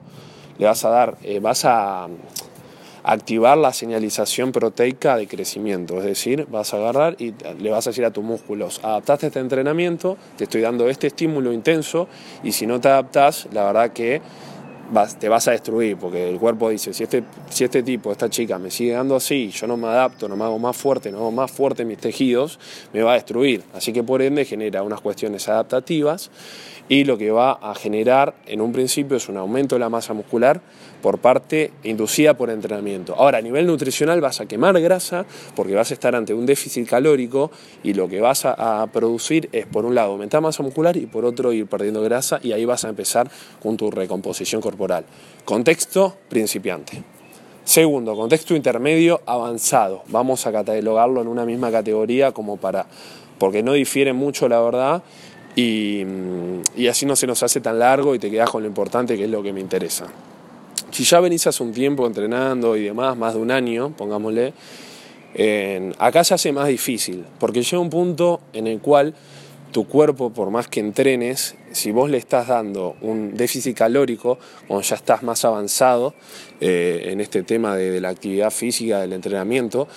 le 0.58 0.66
vas 0.66 0.84
a 0.84 0.90
dar, 0.90 1.18
eh, 1.24 1.40
vas 1.40 1.64
a 1.64 2.10
activar 3.04 3.58
la 3.58 3.74
señalización 3.74 4.52
proteica 4.52 5.18
de 5.18 5.28
crecimiento, 5.28 5.98
es 5.98 6.06
decir, 6.06 6.48
vas 6.50 6.74
a 6.74 6.78
agarrar 6.78 7.16
y 7.20 7.34
le 7.60 7.70
vas 7.72 7.88
a 7.88 7.90
decir 7.92 8.06
a 8.06 8.12
tus 8.12 8.24
músculos, 8.24 8.80
adaptaste 8.84 9.28
este 9.28 9.40
entrenamiento, 9.40 10.18
te 10.38 10.44
estoy 10.46 10.62
dando 10.62 10.90
este 10.90 11.08
estímulo 11.08 11.52
intenso 11.54 12.08
y 12.44 12.52
si 12.52 12.68
no 12.68 12.80
te 12.80 12.90
adaptas, 12.90 13.48
la 13.52 13.64
verdad 13.64 13.92
que 13.92 14.22
te 15.20 15.30
vas 15.30 15.48
a 15.48 15.52
destruir, 15.52 15.98
porque 15.98 16.30
el 16.30 16.38
cuerpo 16.38 16.70
dice, 16.70 16.94
si 16.94 17.04
este, 17.04 17.24
si 17.50 17.64
este 17.64 17.84
tipo, 17.84 18.12
esta 18.12 18.30
chica 18.30 18.60
me 18.60 18.70
sigue 18.72 18.94
dando 18.94 19.16
así, 19.16 19.50
yo 19.50 19.68
no 19.68 19.78
me 19.78 19.88
adapto, 19.88 20.28
no 20.28 20.36
me 20.36 20.44
hago 20.44 20.60
más 20.60 20.76
fuerte, 20.76 21.12
no 21.12 21.20
hago 21.20 21.32
más 21.32 21.52
fuerte 21.52 21.86
mis 21.86 21.98
tejidos, 21.98 22.60
me 22.94 23.02
va 23.02 23.12
a 23.12 23.16
destruir. 23.16 23.64
Así 23.74 23.94
que 23.94 24.04
por 24.04 24.22
ende 24.22 24.46
genera 24.46 24.84
unas 24.84 25.02
cuestiones 25.02 25.48
adaptativas 25.48 26.30
y 26.90 27.06
lo 27.06 27.18
que 27.18 27.32
va 27.32 27.54
a 27.54 27.74
generar 27.74 28.36
en 28.46 28.60
un 28.60 28.74
principio 28.74 29.16
es 29.16 29.30
un 29.30 29.38
aumento 29.38 29.76
de 29.76 29.80
la 29.80 29.90
masa 29.90 30.14
muscular 30.14 30.62
por 31.02 31.20
parte 31.20 31.72
inducida 31.84 32.36
por 32.36 32.50
entrenamiento. 32.50 33.16
Ahora, 33.16 33.40
a 33.40 33.42
nivel 33.42 33.66
nutricional 33.66 34.22
vas 34.22 34.42
a 34.42 34.46
quemar 34.46 34.80
grasa 34.82 35.26
porque 35.56 35.74
vas 35.74 35.92
a 35.92 35.94
estar 35.94 36.16
ante 36.16 36.34
un 36.34 36.46
déficit 36.46 36.88
calórico 36.88 37.50
y 37.82 37.94
lo 37.94 38.08
que 38.08 38.20
vas 38.22 38.46
a, 38.46 38.88
producir 38.92 39.50
es 39.52 39.66
por 39.68 39.86
un 39.86 39.96
lado 39.96 40.12
aumentar 40.12 40.42
masa 40.42 40.64
muscular 40.64 40.98
y 40.98 41.06
por 41.06 41.24
otro 41.24 41.54
ir 41.54 41.66
perdiendo 41.68 42.02
grasa 42.02 42.40
y 42.44 42.52
ahí 42.52 42.66
vas 42.66 42.84
a 42.84 42.90
empezar 42.90 43.30
con 43.62 43.78
tu 43.78 43.90
recomposición 43.90 44.62
Contexto 45.46 46.16
principiante. 46.30 47.04
Segundo, 47.64 48.16
contexto 48.16 48.56
intermedio 48.56 49.22
avanzado. 49.26 50.04
Vamos 50.08 50.46
a 50.48 50.52
catalogarlo 50.52 51.22
en 51.22 51.28
una 51.28 51.46
misma 51.46 51.72
categoría 51.72 52.32
como 52.32 52.58
para 52.58 52.88
porque 53.38 53.64
no 53.64 53.74
difiere 53.74 54.14
mucho 54.14 54.48
la 54.48 54.62
verdad 54.62 55.04
y, 55.56 56.06
así 56.88 57.06
no 57.06 57.16
se 57.16 57.28
nos 57.28 57.42
hace 57.44 57.60
tan 57.60 57.80
largo 57.80 58.14
y 58.14 58.20
te 58.20 58.30
quedas 58.30 58.50
con 58.50 58.62
lo 58.62 58.68
importante 58.68 59.18
que 59.18 59.24
es 59.24 59.30
lo 59.30 59.42
que 59.42 59.52
me 59.52 59.60
interesa. 59.60 60.06
Si 60.92 61.04
ya 61.04 61.20
venís 61.20 61.48
hace 61.48 61.64
un 61.64 61.72
tiempo 61.72 62.06
entrenando 62.06 62.76
y 62.76 62.84
demás, 62.84 63.18
más 63.18 63.34
de 63.34 63.40
un 63.40 63.52
año, 63.52 63.94
pongámosle, 63.98 64.54
acá 65.98 66.24
se 66.24 66.34
hace 66.34 66.52
más 66.52 66.68
difícil, 66.68 67.26
porque 67.40 67.64
llega 67.64 67.80
un 67.80 67.90
punto 67.90 68.42
en 68.54 68.68
el 68.68 68.80
cual 68.80 69.16
tu 69.72 69.88
cuerpo, 69.88 70.32
por 70.32 70.52
más 70.52 70.68
que 70.68 70.80
entrenes, 70.80 71.56
si 71.72 71.92
vos 71.92 72.10
le 72.10 72.18
estás 72.18 72.48
dando 72.48 72.96
un 73.02 73.36
déficit 73.36 73.78
calórico, 73.78 74.38
cuando 74.68 74.86
ya 74.86 74.96
estás 74.96 75.24
más 75.24 75.46
avanzado 75.46 76.14
eh, 76.60 77.10
en 77.12 77.22
este 77.22 77.44
tema 77.44 77.76
de, 77.76 78.02
la 78.02 78.10
actividad 78.10 78.52
física, 78.52 79.00
del 79.00 79.14
entrenamiento, 79.14 79.88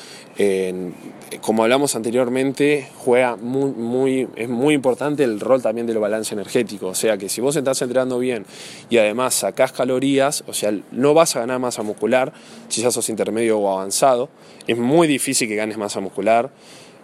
como 1.40 1.62
hablamos 1.62 1.94
anteriormente, 1.94 2.88
juega 2.96 3.36
muy, 3.36 4.28
es 4.36 4.48
muy 4.48 4.74
importante 4.74 5.24
el 5.24 5.40
rol 5.40 5.62
también 5.62 5.86
del 5.86 5.98
balance 5.98 6.34
energético. 6.34 6.88
O 6.88 6.94
sea 6.94 7.16
que 7.16 7.28
si 7.28 7.40
vos 7.40 7.56
estás 7.56 7.80
entrenando 7.82 8.18
bien 8.18 8.44
y 8.90 8.98
además 8.98 9.34
sacás 9.34 9.72
calorías, 9.72 10.44
o 10.46 10.52
sea, 10.52 10.72
no 10.92 11.14
vas 11.14 11.36
a 11.36 11.40
ganar 11.40 11.58
masa 11.58 11.82
muscular 11.82 12.32
si 12.68 12.82
ya 12.82 12.90
sos 12.90 13.08
intermedio 13.08 13.58
o 13.58 13.72
avanzado. 13.72 14.28
Es 14.66 14.78
muy 14.78 15.06
difícil 15.06 15.48
que 15.48 15.56
ganes 15.56 15.76
masa 15.76 16.00
muscular. 16.00 16.50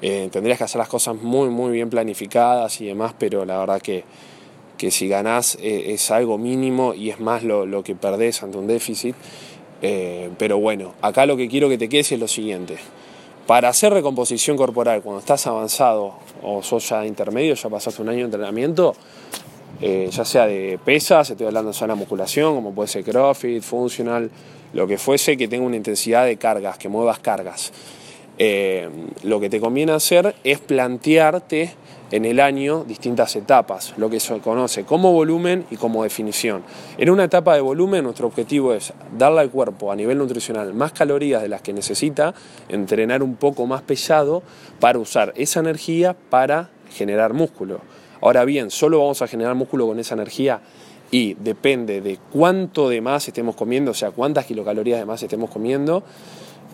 Eh, 0.02 0.28
tendrías 0.32 0.56
que 0.56 0.64
hacer 0.64 0.78
las 0.78 0.88
cosas 0.88 1.16
muy, 1.16 1.50
muy 1.50 1.72
bien 1.72 1.90
planificadas 1.90 2.80
y 2.80 2.86
demás, 2.86 3.14
pero 3.18 3.44
la 3.44 3.58
verdad 3.58 3.82
que, 3.82 4.04
que 4.78 4.90
si 4.90 5.08
ganás 5.08 5.58
eh, 5.60 5.92
es 5.92 6.10
algo 6.10 6.38
mínimo 6.38 6.94
y 6.94 7.10
es 7.10 7.20
más 7.20 7.42
lo, 7.42 7.82
que 7.82 7.94
perdés 7.94 8.42
ante 8.42 8.58
un 8.58 8.66
déficit. 8.66 9.14
Eh, 9.82 10.30
pero 10.38 10.58
bueno, 10.58 10.94
acá 11.02 11.26
lo 11.26 11.36
que 11.36 11.48
quiero 11.48 11.68
que 11.68 11.78
te 11.78 11.88
quedes 11.88 12.12
es 12.12 12.20
lo 12.20 12.28
siguiente. 12.28 12.78
Para 13.46 13.68
hacer 13.68 13.92
recomposición 13.92 14.56
corporal, 14.56 15.02
cuando 15.02 15.20
estás 15.20 15.46
avanzado 15.46 16.14
o 16.42 16.62
sos 16.62 16.88
ya 16.88 17.04
intermedio, 17.04 17.54
ya 17.54 17.68
pasaste 17.68 18.00
un 18.00 18.08
año 18.08 18.18
de 18.18 18.24
entrenamiento, 18.24 18.94
ya 19.80 20.24
sea 20.24 20.46
de 20.46 20.78
pesas, 20.84 21.30
estoy 21.30 21.46
hablando 21.46 21.72
de 21.72 21.86
la 21.86 21.94
musculación, 21.96 22.54
como 22.54 22.72
puede 22.72 22.88
ser 22.88 23.02
CrossFit, 23.02 23.62
funcional, 23.62 24.30
lo 24.72 24.86
que 24.86 24.98
fuese, 24.98 25.36
que 25.36 25.48
tenga 25.48 25.66
una 25.66 25.76
intensidad 25.76 26.26
de 26.26 26.36
cargas, 26.36 26.78
que 26.78 26.88
muevas 26.88 27.18
cargas. 27.18 27.72
Eh, 28.42 28.88
lo 29.22 29.38
que 29.38 29.50
te 29.50 29.60
conviene 29.60 29.92
hacer 29.92 30.34
es 30.44 30.60
plantearte 30.60 31.74
en 32.10 32.24
el 32.24 32.40
año 32.40 32.84
distintas 32.84 33.36
etapas, 33.36 33.92
lo 33.98 34.08
que 34.08 34.18
se 34.18 34.38
conoce 34.38 34.84
como 34.84 35.12
volumen 35.12 35.66
y 35.70 35.76
como 35.76 36.04
definición. 36.04 36.62
En 36.96 37.10
una 37.10 37.24
etapa 37.24 37.54
de 37.54 37.60
volumen 37.60 38.02
nuestro 38.02 38.28
objetivo 38.28 38.72
es 38.72 38.94
darle 39.18 39.40
al 39.40 39.50
cuerpo 39.50 39.92
a 39.92 39.96
nivel 39.96 40.16
nutricional 40.16 40.72
más 40.72 40.92
calorías 40.92 41.42
de 41.42 41.50
las 41.50 41.60
que 41.60 41.74
necesita, 41.74 42.32
entrenar 42.70 43.22
un 43.22 43.36
poco 43.36 43.66
más 43.66 43.82
pesado 43.82 44.42
para 44.80 44.98
usar 44.98 45.34
esa 45.36 45.60
energía 45.60 46.16
para 46.30 46.70
generar 46.94 47.34
músculo. 47.34 47.82
Ahora 48.22 48.46
bien, 48.46 48.70
solo 48.70 49.00
vamos 49.00 49.20
a 49.20 49.28
generar 49.28 49.54
músculo 49.54 49.86
con 49.86 49.98
esa 49.98 50.14
energía 50.14 50.62
y 51.10 51.34
depende 51.34 52.00
de 52.00 52.18
cuánto 52.32 52.88
de 52.88 53.02
más 53.02 53.28
estemos 53.28 53.54
comiendo, 53.54 53.90
o 53.90 53.94
sea, 53.94 54.12
cuántas 54.12 54.46
kilocalorías 54.46 54.98
de 54.98 55.04
más 55.04 55.22
estemos 55.22 55.50
comiendo 55.50 56.04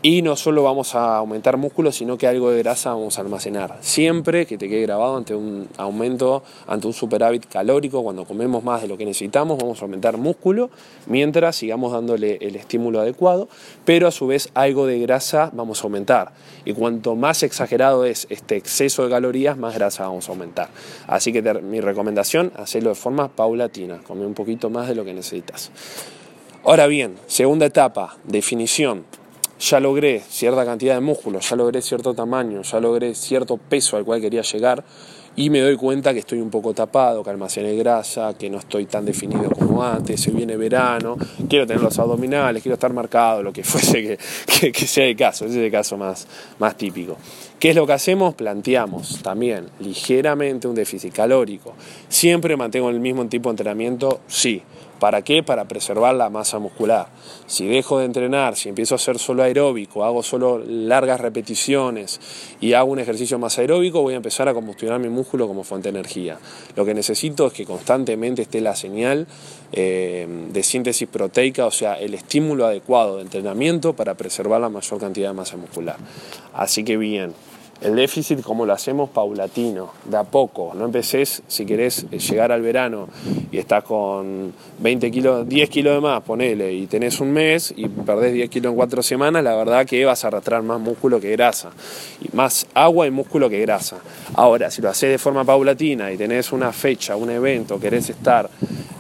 y 0.03 0.23
no 0.23 0.37
solo 0.37 0.63
vamos 0.63 0.95
a 0.95 1.17
aumentar 1.17 1.57
músculo, 1.57 1.91
sino 1.91 2.19
que 2.19 2.27
algo 2.27 2.51
de 2.51 2.59
grasa 2.63 2.91
vamos 2.91 3.19
a 3.19 3.23
almacenar. 3.23 3.79
Siempre 3.81 4.47
que 4.47 4.59
te 4.59 4.69
quede 4.69 4.83
grabado 4.83 5.17
ante 5.17 5.35
un 5.35 5.69
aumento, 5.77 6.43
ante 6.67 6.87
un 6.87 6.93
superávit 6.93 7.47
calórico, 7.47 8.03
cuando 8.03 8.25
comemos 8.25 8.63
más 8.63 8.83
de 8.83 8.89
lo 8.89 8.97
que 8.97 9.05
necesitamos, 9.05 9.59
vamos 9.59 9.81
a 9.81 9.85
aumentar 9.85 10.17
músculo, 10.17 10.71
mientras 11.07 11.57
sigamos 11.57 11.93
dándole 11.93 12.39
el 12.41 12.57
estímulo 12.57 13.01
adecuado, 13.01 13.49
pero 13.85 14.07
a 14.07 14.11
su 14.11 14.27
vez 14.27 14.51
algo 14.55 14.87
de 14.87 14.99
grasa 15.01 15.51
vamos 15.53 15.81
a 15.81 15.85
aumentar. 15.85 16.33
Y 16.65 16.73
cuanto 16.73 17.17
más 17.17 17.43
exagerado 17.43 18.05
es 18.05 18.27
este 18.31 18.57
exceso 18.57 19.05
de 19.05 19.11
calorías, 19.11 19.57
más 19.57 19.75
grasa 19.75 20.05
vamos 20.05 20.29
a 20.29 20.33
aumentar. 20.33 20.69
Así 21.07 21.33
que 21.33 21.43
mi 21.43 21.81
recomendación, 21.81 22.53
hacerlo 22.57 22.91
de 22.91 22.97
forma 22.97 23.29
paulatina, 23.29 23.99
comer 24.07 24.27
un 24.27 24.35
poquito 24.35 24.71
más 24.71 24.89
de 24.89 24.95
lo 24.95 25.05
que 25.05 25.15
necesitas. 25.15 25.71
Ahora 26.65 26.87
bien, 26.87 27.15
segunda 27.27 27.67
etapa, 27.67 28.17
definición 28.25 29.05
ya 29.59 29.81
logré 29.81 30.21
cierta 30.21 30.65
cantidad 30.65 30.95
de 30.95 31.01
músculo, 31.01 31.41
ya 31.41 31.57
logré 31.57 31.83
cierto 31.83 32.15
tamaño, 32.15 32.63
ya 32.63 32.81
logré 32.81 33.15
cierto 33.15 33.57
peso 33.57 33.97
al 33.97 34.05
cual 34.05 34.21
quería 34.21 34.43
llegar 34.43 34.85
y 35.37 35.51
me 35.51 35.61
doy 35.61 35.77
cuenta 35.77 36.15
que 36.15 36.21
estoy 36.21 36.41
un 36.41 36.51
poco 36.51 36.73
tapado, 36.73 37.23
que 37.23 37.29
almacené 37.29 37.77
grasa, 37.77 38.35
que 38.39 38.49
no 38.49 38.59
estoy 38.59 38.87
tan 38.87 39.05
definido 39.05 39.51
como 39.51 39.85
antes, 39.85 40.21
se 40.21 40.31
viene 40.31 40.57
verano, 40.57 41.17
quiero 41.49 41.67
tener 41.67 41.83
los 41.83 41.99
abdominales, 41.99 42.63
quiero 42.63 42.75
estar 42.75 42.93
marcado, 42.93 43.43
lo 43.43 43.53
que 43.53 43.63
fuese 43.65 44.19
que, 44.47 44.87
sea 44.87 45.05
el 45.05 45.15
caso, 45.15 45.45
ese 45.45 45.59
es 45.59 45.65
el 45.67 45.71
caso 45.71 45.99
más, 45.99 46.27
más 46.59 46.77
típico. 46.77 47.19
¿Qué 47.61 47.71
es 47.71 47.77
lo 47.77 47.87
que 47.87 47.93
hacemos? 47.93 48.35
Planteamos 48.35 49.23
también 49.23 49.67
ligeramente 49.81 50.69
un 50.69 50.75
déficit 50.75 51.13
calórico. 51.13 51.75
¿Siempre 52.09 52.57
mantengo 52.57 52.89
el 52.91 53.01
mismo 53.01 53.27
tipo 53.27 53.49
de 53.49 53.53
entrenamiento? 53.53 54.21
Sí. 54.27 54.63
¿Para 54.99 55.23
qué? 55.23 55.43
Para 55.43 55.67
preservar 55.67 56.15
la 56.15 56.31
masa 56.31 56.59
muscular. 56.59 57.09
Si 57.47 57.67
dejo 57.67 57.99
de 57.99 58.07
entrenar, 58.07 58.57
si 58.57 58.69
empiezo 58.69 58.95
a 58.95 58.97
hacer 58.97 59.19
solo 59.19 59.43
aeróbico, 59.43 60.05
hago 60.05 60.23
solo 60.23 60.59
largas 60.59 61.21
repeticiones 61.21 62.21
y 62.61 62.73
hago 62.73 62.91
un 62.91 62.99
ejercicio 62.99 63.39
más 63.39 63.59
aeróbico, 63.59 64.03
voy 64.03 64.15
a 64.15 64.17
empezar 64.17 64.49
a 64.49 64.55
combustionar 64.55 64.99
mi 64.99 65.09
músculo 65.09 65.47
como 65.47 65.65
fuente 65.65 65.93
de 65.93 65.99
energía. 65.99 66.39
Lo 66.77 66.85
que 66.85 66.95
necesito 66.95 67.47
es 67.47 67.53
que 67.53 67.67
constantemente 67.67 68.43
esté 68.43 68.61
la 68.61 68.75
señal 68.75 69.27
eh, 69.73 70.27
de 70.51 70.63
síntesis 70.63 71.09
proteica, 71.09 71.67
o 71.67 71.71
sea, 71.71 71.95
el 71.95 72.15
estímulo 72.15 72.67
adecuado 72.67 73.17
de 73.17 73.23
entrenamiento 73.23 73.95
para 73.95 74.15
preservar 74.15 74.61
la 74.61 74.69
mayor 74.69 74.99
cantidad 74.99 75.29
de 75.29 75.35
masa 75.35 75.57
muscular. 75.57 75.97
Así 76.55 76.85
que 76.85 76.97
bien, 76.97 77.35
el 77.81 77.95
déficit, 77.95 78.41
como 78.43 78.65
lo 78.65 78.73
hacemos, 78.73 79.11
paulatino, 79.11 79.91
de 80.05 80.17
a 80.17 80.25
poco. 80.25 80.73
No 80.75 80.87
empeces, 80.87 81.43
si 81.47 81.67
querés 81.67 82.09
llegar 82.11 82.53
al 82.53 82.63
verano 82.63 83.09
y 83.53 83.59
estás 83.59 83.85
con 83.85 84.53
20 84.79 85.11
kilos, 85.11 85.49
10 85.49 85.71
kilos 85.71 85.95
de 85.95 86.01
más, 86.01 86.23
ponele, 86.23 86.73
y 86.73 86.87
tenés 86.87 87.21
un 87.21 87.33
mes 87.33 87.75
y 87.77 87.89
perdés 87.89 88.33
10 88.33 88.49
kilos 88.49 88.71
en 88.71 88.77
4 88.77 89.03
semanas, 89.03 89.45
la 89.45 89.55
verdad 89.55 89.85
que 89.85 90.05
vas 90.05 90.25
a 90.25 90.29
arrastrar 90.29 90.63
más 90.63 90.81
músculo 90.81 91.21
que 91.21 91.31
grasa. 91.33 91.71
Y 92.23 92.35
más 92.35 92.67
agua 92.75 93.07
y 93.07 93.11
músculo 93.11 93.51
que 93.51 93.61
grasa. 93.61 93.99
Ahora, 94.35 94.71
si 94.71 94.81
lo 94.81 94.89
haces 94.89 95.11
de 95.11 95.19
forma 95.19 95.45
paulatina 95.45 96.11
y 96.13 96.17
tenés 96.17 96.53
una 96.53 96.73
fecha, 96.73 97.17
un 97.17 97.31
evento, 97.31 97.79
querés 97.79 98.09
estar 98.11 98.49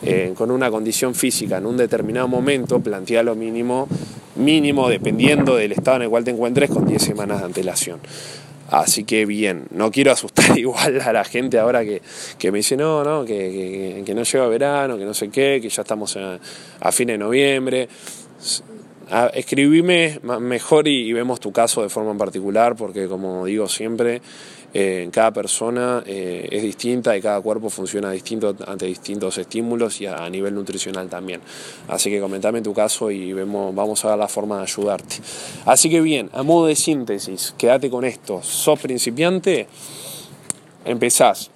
eh, 0.02 0.34
con 0.36 0.50
una 0.50 0.70
condición 0.70 1.14
física 1.14 1.58
en 1.58 1.66
un 1.66 1.76
determinado 1.76 2.28
momento, 2.28 2.78
plantea 2.80 3.22
lo 3.22 3.34
mínimo, 3.34 3.88
mínimo, 4.36 4.88
dependiendo 4.88 5.56
del 5.56 5.72
estado 5.72 5.96
en 5.96 6.02
el 6.02 6.10
cual 6.10 6.24
te 6.24 6.30
encuentres, 6.30 6.70
con 6.70 6.84
10 6.84 7.02
semanas 7.02 7.40
de 7.40 7.46
antelación. 7.46 8.00
Así 8.70 9.04
que 9.04 9.26
bien, 9.26 9.66
no 9.70 9.90
quiero 9.90 10.10
asustar 10.12 10.58
igual 10.58 11.00
a 11.00 11.12
la 11.12 11.24
gente 11.24 11.58
ahora 11.58 11.84
que, 11.84 12.02
me 12.50 12.58
dice 12.58 12.76
no, 12.76 13.04
no, 13.04 13.24
que, 13.24 14.02
no 14.14 14.22
llega 14.22 14.46
verano, 14.48 14.98
que 14.98 15.04
no 15.04 15.14
sé 15.14 15.28
qué, 15.28 15.60
que 15.62 15.68
ya 15.68 15.82
estamos 15.82 16.16
a, 16.16 16.38
a 16.80 16.92
fin 16.92 17.08
de 17.08 17.18
noviembre. 17.18 17.88
escribime 19.34 20.20
mejor 20.40 20.88
y, 20.88 21.12
vemos 21.12 21.38
tu 21.38 21.52
caso 21.52 21.82
de 21.82 21.88
forma 21.88 22.10
en 22.10 22.18
particular, 22.18 22.74
porque 22.74 23.06
como 23.06 23.46
digo 23.46 23.68
siempre, 23.68 24.20
eh, 24.78 25.08
cada 25.10 25.30
persona 25.30 26.02
eh, 26.04 26.48
es 26.50 26.62
distinta 26.62 27.16
y 27.16 27.22
cada 27.22 27.40
cuerpo 27.40 27.70
funciona 27.70 28.10
distinto 28.10 28.54
ante 28.66 28.84
distintos 28.84 29.38
estímulos 29.38 30.02
y 30.02 30.06
a, 30.06 30.28
nivel 30.28 30.54
nutricional 30.54 31.08
también. 31.08 31.40
Así 31.88 32.10
que 32.10 32.20
comentame 32.20 32.60
tu 32.60 32.74
caso 32.74 33.10
y 33.10 33.32
vemos, 33.32 33.74
vamos 33.74 34.04
a 34.04 34.08
ver 34.10 34.18
la 34.18 34.28
forma 34.28 34.58
de 34.58 34.64
ayudarte. 34.64 35.16
Así 35.64 35.88
que 35.88 36.02
bien, 36.02 36.28
a 36.34 36.42
modo 36.42 36.66
de 36.66 36.76
síntesis, 36.76 37.54
quédate 37.56 37.88
con 37.88 38.04
esto. 38.04 38.42
Sos 38.42 38.78
principiante, 38.78 39.66
empezás 40.84 41.50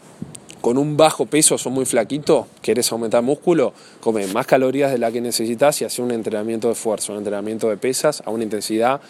con 0.62 0.78
un 0.78 0.96
bajo 0.96 1.26
peso, 1.26 1.58
sos 1.58 1.70
muy 1.70 1.84
flaquito, 1.84 2.46
querés 2.62 2.90
aumentar 2.90 3.22
músculo, 3.22 3.74
come 4.00 4.26
más 4.28 4.46
calorías 4.46 4.92
de 4.92 4.98
la 4.98 5.12
que 5.12 5.20
necesitas 5.20 5.82
y 5.82 5.84
hace 5.84 6.00
un 6.00 6.10
entrenamiento 6.10 6.68
de 6.68 6.72
esfuerzo, 6.72 7.12
un 7.12 7.18
entrenamiento 7.18 7.68
de 7.68 7.76
pesas 7.76 8.22
a 8.24 8.30
una 8.30 8.44
intensidad 8.44 9.02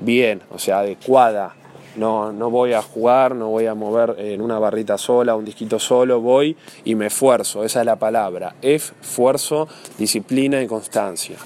bien, 0.00 0.42
o 0.50 0.58
sea, 0.58 0.80
adecuada, 0.80 1.54
no, 1.96 2.32
no 2.32 2.50
voy 2.50 2.72
a 2.72 2.82
jugar, 2.82 3.34
no 3.34 3.48
voy 3.48 3.66
a 3.66 3.74
mover 3.74 4.16
en 4.18 4.40
una 4.40 4.58
barrita 4.58 4.98
sola, 4.98 5.36
un 5.36 5.44
disquito 5.44 5.78
solo, 5.78 6.20
voy 6.20 6.56
y 6.84 6.94
me 6.94 7.06
esfuerzo, 7.06 7.64
esa 7.64 7.80
es 7.80 7.86
la 7.86 7.96
palabra, 7.96 8.54
esfuerzo, 8.62 9.68
disciplina 9.98 10.62
y 10.62 10.66
constancia. 10.66 11.36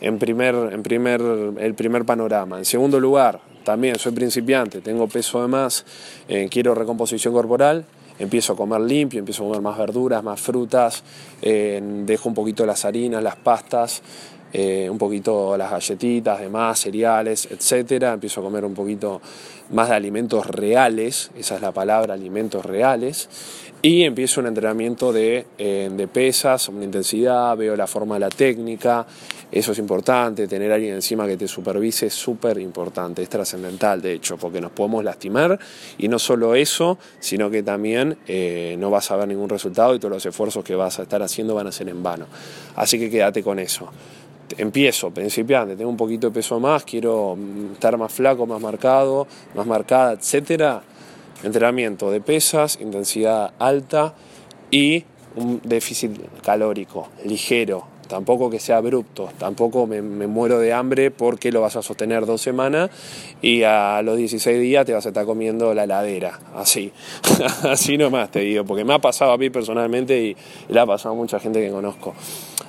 En 0.00 0.18
primer, 0.18 0.54
en 0.54 0.82
primer, 0.82 1.20
el 1.20 1.74
primer 1.74 2.04
panorama. 2.04 2.58
En 2.58 2.64
segundo 2.64 3.00
lugar, 3.00 3.40
también 3.64 3.98
soy 3.98 4.12
principiante, 4.12 4.80
tengo 4.80 5.08
peso 5.08 5.42
de 5.42 5.48
más, 5.48 5.84
eh, 6.28 6.48
quiero 6.50 6.74
recomposición 6.74 7.34
corporal, 7.34 7.84
empiezo 8.18 8.52
a 8.52 8.56
comer 8.56 8.80
limpio, 8.80 9.18
empiezo 9.18 9.44
a 9.44 9.46
comer 9.46 9.62
más 9.62 9.78
verduras, 9.78 10.22
más 10.22 10.40
frutas, 10.40 11.02
eh, 11.42 11.80
dejo 12.04 12.28
un 12.28 12.34
poquito 12.34 12.66
las 12.66 12.84
harinas, 12.84 13.22
las 13.22 13.36
pastas, 13.36 14.02
eh, 14.52 14.88
un 14.90 14.98
poquito 14.98 15.56
las 15.56 15.70
galletitas, 15.70 16.40
demás, 16.40 16.78
cereales, 16.80 17.48
etcétera. 17.50 18.14
Empiezo 18.14 18.40
a 18.40 18.44
comer 18.44 18.64
un 18.64 18.74
poquito 18.74 19.20
más 19.70 19.90
de 19.90 19.94
alimentos 19.94 20.46
reales, 20.46 21.30
esa 21.36 21.56
es 21.56 21.60
la 21.60 21.72
palabra, 21.72 22.14
alimentos 22.14 22.64
reales. 22.64 23.28
Y 23.80 24.02
empiezo 24.02 24.40
un 24.40 24.48
entrenamiento 24.48 25.12
de, 25.12 25.46
eh, 25.56 25.88
de 25.92 26.08
pesas, 26.08 26.68
una 26.68 26.84
intensidad, 26.84 27.56
veo 27.56 27.76
la 27.76 27.86
forma 27.86 28.18
la 28.18 28.28
técnica, 28.28 29.06
eso 29.50 29.72
es 29.72 29.78
importante, 29.78 30.46
tener 30.46 30.70
alguien 30.70 30.94
encima 30.94 31.26
que 31.26 31.38
te 31.38 31.48
supervise 31.48 32.06
es 32.06 32.14
súper 32.14 32.58
importante, 32.58 33.22
es 33.22 33.30
trascendental 33.30 34.02
de 34.02 34.12
hecho, 34.12 34.36
porque 34.36 34.60
nos 34.60 34.72
podemos 34.72 35.02
lastimar 35.02 35.58
y 35.96 36.08
no 36.08 36.18
solo 36.18 36.54
eso, 36.54 36.98
sino 37.18 37.48
que 37.50 37.62
también 37.62 38.18
eh, 38.26 38.76
no 38.78 38.90
vas 38.90 39.10
a 39.10 39.16
ver 39.16 39.26
ningún 39.26 39.48
resultado 39.48 39.94
y 39.94 39.98
todos 39.98 40.12
los 40.12 40.26
esfuerzos 40.26 40.62
que 40.64 40.74
vas 40.74 40.98
a 40.98 41.02
estar 41.04 41.22
haciendo 41.22 41.54
van 41.54 41.66
a 41.66 41.72
ser 41.72 41.88
en 41.88 42.02
vano. 42.02 42.26
Así 42.76 42.98
que 42.98 43.08
quédate 43.08 43.42
con 43.42 43.58
eso. 43.58 43.88
Empiezo, 44.56 45.10
principiante, 45.10 45.76
tengo 45.76 45.90
un 45.90 45.96
poquito 45.96 46.28
de 46.28 46.34
peso 46.34 46.58
más, 46.58 46.84
quiero 46.84 47.36
mm, 47.36 47.72
estar 47.72 47.96
más 47.98 48.12
flaco, 48.12 48.46
más 48.46 48.60
marcado, 48.60 49.26
más 49.54 49.66
marcada, 49.66 50.12
etcétera. 50.12 50.82
Entrenamiento 51.42 52.10
de 52.10 52.20
pesas, 52.20 52.78
intensidad 52.80 53.52
alta 53.58 54.14
y 54.70 55.04
un 55.36 55.60
déficit 55.62 56.18
calórico 56.42 57.08
ligero, 57.24 57.86
tampoco 58.08 58.50
que 58.50 58.58
sea 58.58 58.78
abrupto, 58.78 59.28
tampoco 59.38 59.86
me, 59.86 60.02
muero 60.02 60.58
de 60.58 60.72
hambre 60.72 61.10
porque 61.10 61.52
lo 61.52 61.60
vas 61.60 61.76
a 61.76 61.82
sostener 61.82 62.26
dos 62.26 62.40
semanas 62.40 62.90
y 63.40 63.62
a 63.62 64.02
los 64.02 64.16
16 64.16 64.60
días 64.60 64.84
te 64.84 64.92
vas 64.92 65.06
a 65.06 65.10
estar 65.10 65.24
comiendo 65.24 65.72
la 65.74 65.84
heladera, 65.84 66.40
así, 66.56 66.92
así 67.62 67.96
nomás 67.96 68.30
te 68.30 68.40
digo, 68.40 68.64
porque 68.64 68.84
me 68.84 68.94
ha 68.94 68.98
pasado 68.98 69.32
a 69.32 69.38
mí 69.38 69.50
personalmente 69.50 70.20
y, 70.20 70.36
y 70.68 70.72
le 70.72 70.80
ha 70.80 70.86
pasado 70.86 71.14
a 71.14 71.16
mucha 71.16 71.38
gente 71.38 71.60
que 71.60 71.70
conozco. 71.70 72.14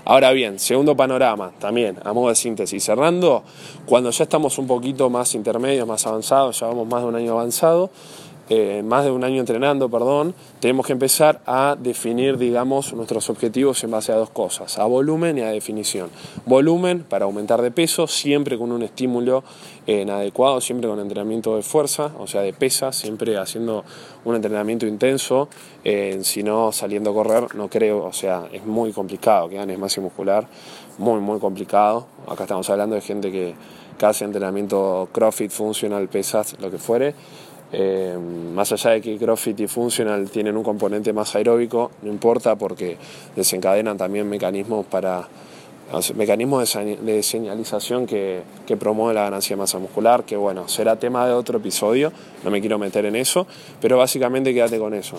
Ahora 0.06 0.32
bien, 0.32 0.60
segundo 0.60 0.96
panorama, 0.96 1.52
también 1.60 1.98
a 2.04 2.14
modo 2.14 2.30
de 2.30 2.36
síntesis, 2.36 2.84
cerrando, 2.84 3.44
cuando 3.86 4.10
ya 4.10 4.24
estamos 4.24 4.58
un 4.58 4.66
poquito 4.66 5.10
más 5.10 5.36
intermedios, 5.36 5.88
más 5.88 6.06
avanzados, 6.08 6.60
ya 6.60 6.68
vamos 6.68 6.88
más 6.88 7.02
de 7.04 7.08
un 7.10 7.16
año 7.16 7.34
avanzado, 7.34 7.92
eh, 8.52 8.82
más 8.84 9.06
de 9.06 9.12
un 9.12 9.24
año 9.24 9.40
entrenando, 9.40 9.90
perdón, 9.90 10.34
tenemos 10.60 10.88
que 10.88 10.94
empezar 10.94 11.40
a 11.46 11.78
definir, 11.80 12.40
digamos, 12.40 12.94
nuestros 12.94 13.30
objetivos 13.30 13.84
en 13.84 13.92
base 13.92 14.12
a 14.12 14.16
dos 14.16 14.32
cosas, 14.32 14.80
a 14.80 14.86
volumen 14.86 15.38
y 15.38 15.42
a 15.42 15.50
definición. 15.52 16.10
Volumen 16.48 17.06
para 17.08 17.26
aumentar 17.26 17.62
de 17.62 17.70
peso, 17.70 18.08
siempre 18.08 18.58
con 18.58 18.72
un 18.72 18.82
estímulo 18.82 19.44
eh, 19.86 20.04
adecuado, 20.10 20.62
siempre 20.62 20.90
con 20.90 21.00
entrenamiento 21.00 21.56
de 21.58 21.62
fuerza, 21.62 22.12
o 22.18 22.26
sea, 22.26 22.42
de 22.42 22.52
pesa, 22.54 22.92
siempre 22.92 23.38
haciendo 23.38 23.86
un 24.26 24.34
entrenamiento 24.34 24.88
intenso, 24.88 25.48
eh, 25.84 26.20
si 26.24 26.42
no 26.42 26.72
saliendo 26.72 27.12
a 27.12 27.14
correr, 27.14 27.54
no 27.54 27.70
creo, 27.70 28.04
o 28.04 28.14
sea, 28.14 28.48
es 28.52 28.66
muy 28.66 28.92
complicado 28.94 29.48
que 29.48 29.58
ganes 29.58 29.78
masa 29.78 30.02
muscular, 30.02 30.48
muy, 30.98 31.20
muy 31.20 31.40
complicado. 31.40 32.08
Acá 32.28 32.46
estamos 32.46 32.68
hablando 32.72 32.96
de 32.96 33.02
gente 33.02 33.32
que, 33.32 33.54
que 33.96 34.06
hace 34.08 34.26
entrenamiento 34.26 35.08
CrossFit, 35.12 35.52
funcional, 35.52 36.08
pesas, 36.08 36.56
lo 36.60 36.72
que 36.72 36.80
fuere 36.80 37.14
eh, 37.72 38.18
más 38.54 38.72
allá 38.72 38.92
de 38.92 39.02
que 39.02 39.18
CrossFit 39.18 39.60
y 39.60 39.68
Funcional 39.68 40.30
tienen 40.30 40.58
un 40.58 40.64
componente 40.64 41.14
más 41.14 41.36
aeróbico, 41.36 41.92
no 42.02 42.10
importa 42.10 42.56
porque 42.56 42.98
desencadenan 43.36 43.98
también 43.98 44.28
mecanismos 44.28 44.86
para 44.86 45.28
mecanismos 46.16 46.78
de, 47.02 47.24
señalización 47.24 48.06
que, 48.06 48.42
que 48.68 48.78
promueven 48.78 49.16
la 49.16 49.24
ganancia 49.24 49.56
de 49.56 49.62
masa 49.62 49.80
muscular, 49.80 50.24
que 50.24 50.38
bueno, 50.38 50.68
será 50.68 50.98
tema 50.98 51.26
de 51.26 51.34
otro 51.34 51.58
episodio, 51.58 52.12
no 52.44 52.52
me 52.52 52.62
quiero 52.62 52.78
meter 52.78 53.06
en 53.06 53.16
eso, 53.16 53.48
pero 53.82 53.98
básicamente 53.98 54.54
quédate 54.54 54.78
con 54.78 54.94
eso. 54.94 55.18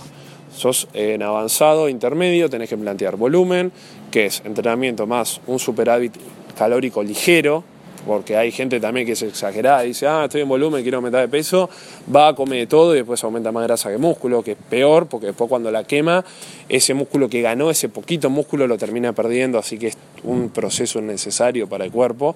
Sos 0.54 0.88
en 0.94 1.22
avanzado, 1.22 1.88
intermedio, 1.88 2.48
tenés 2.48 2.68
que 2.68 2.76
plantear 2.76 3.16
volumen, 3.16 3.72
que 4.10 4.26
es 4.26 4.42
entrenamiento 4.44 5.06
más 5.06 5.40
un 5.46 5.58
superávit 5.58 6.14
calórico 6.56 7.02
ligero, 7.02 7.64
porque 8.06 8.36
hay 8.36 8.50
gente 8.50 8.80
también 8.80 9.06
que 9.06 9.12
es 9.12 9.22
exagerada, 9.22 9.82
dice, 9.82 10.06
ah, 10.06 10.24
estoy 10.24 10.42
en 10.42 10.48
volumen, 10.48 10.82
quiero 10.82 10.98
aumentar 10.98 11.20
de 11.20 11.28
peso, 11.28 11.68
va 12.14 12.28
a 12.28 12.34
comer 12.34 12.60
de 12.60 12.66
todo 12.66 12.94
y 12.94 12.98
después 12.98 13.22
aumenta 13.24 13.52
más 13.52 13.64
grasa 13.64 13.90
que 13.90 13.98
músculo, 13.98 14.42
que 14.42 14.52
es 14.52 14.58
peor, 14.68 15.06
porque 15.06 15.28
después 15.28 15.48
cuando 15.48 15.70
la 15.70 15.84
quema, 15.84 16.24
ese 16.68 16.94
músculo 16.94 17.28
que 17.28 17.42
ganó, 17.42 17.70
ese 17.70 17.88
poquito 17.88 18.30
músculo 18.30 18.66
lo 18.66 18.78
termina 18.78 19.12
perdiendo, 19.12 19.58
así 19.58 19.78
que 19.78 19.88
es 19.88 19.98
un 20.24 20.50
proceso 20.50 21.00
necesario 21.00 21.68
para 21.68 21.84
el 21.84 21.92
cuerpo, 21.92 22.34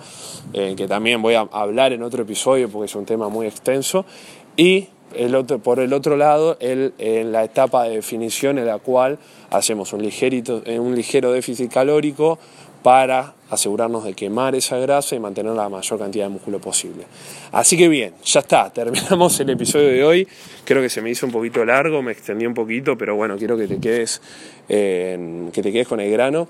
eh, 0.53 0.75
que 0.77 0.87
también 0.87 1.23
voy 1.23 1.35
a 1.35 1.41
hablar 1.53 1.93
en 1.93 2.03
otro 2.03 2.23
episodio 2.23 2.69
porque 2.69 2.87
es 2.87 2.95
un 2.95 3.07
tema 3.07 3.29
muy 3.29 3.47
extenso, 3.47 4.05
y 4.57 4.89
el 5.17 5.35
otro, 5.35 5.59
por 5.59 5.81
el 5.81 5.93
otro 5.93 6.17
lado, 6.17 6.57
el, 6.61 6.93
en 6.99 7.33
la 7.33 7.45
etapa 7.45 7.85
de 7.85 7.97
definición 7.97 8.59
en 8.59 8.67
la 8.67 8.79
cual 8.79 9.19
hacemos 9.51 9.93
un, 9.93 10.03
ligerito, 10.03 10.63
un 10.67 10.95
ligero 10.95 11.33
déficit 11.33 11.73
calórico, 11.73 12.39
para 12.85 13.33
asegurarnos 13.49 14.05
de 14.05 14.13
quemar 14.13 14.55
esa 14.55 14.77
grasa 14.77 15.17
y 15.17 15.19
mantener 15.19 15.53
la 15.53 15.71
mayor 15.71 15.99
cantidad 15.99 16.27
de 16.27 16.29
músculo 16.29 16.59
posible. 16.61 17.07
Así 17.51 17.79
que 17.79 17.89
bien, 17.89 18.13
ya 18.23 18.41
está, 18.41 18.71
terminamos 18.75 19.41
el 19.41 19.49
episodio 19.49 19.89
de 19.89 20.05
hoy. 20.05 20.29
Creo 20.67 20.83
que 20.83 20.91
se 20.91 21.01
me 21.01 21.09
hizo 21.09 21.25
un 21.25 21.33
poquito 21.33 21.65
largo, 21.65 22.03
me 22.03 22.13
extendí 22.13 22.45
un 22.45 22.53
poquito, 22.53 22.99
pero 22.99 23.17
bueno, 23.17 23.39
quiero 23.39 23.57
que 23.57 23.67
te 23.67 23.81
quedes, 23.81 24.21
que 24.69 25.51
te 25.51 25.73
quedes 25.73 25.89
con 25.89 25.99
el 26.01 26.13
grano, 26.13 26.47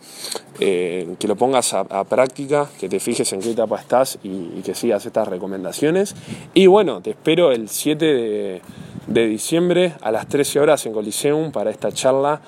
que 0.58 1.16
lo 1.28 1.36
pongas 1.36 1.72
a, 1.72 2.02
práctica, 2.02 2.68
que 2.80 2.88
te 2.88 2.98
fijes 2.98 3.32
en 3.32 3.38
qué 3.40 3.52
etapa 3.52 3.78
estás 3.78 4.18
y, 4.24 4.60
que 4.62 4.74
sigas 4.74 5.06
estas 5.06 5.28
recomendaciones. 5.28 6.16
Y 6.52 6.66
bueno, 6.66 7.00
te 7.00 7.10
espero 7.10 7.52
el 7.52 7.68
7 7.68 8.04
de, 8.04 8.62
de 9.06 9.26
diciembre 9.28 9.92
a 10.00 10.10
las 10.10 10.26
13 10.26 10.58
horas 10.58 10.84
en 10.86 10.94
Coliseum 10.94 11.52
para 11.52 11.70
esta 11.70 11.92
charla 11.92 12.40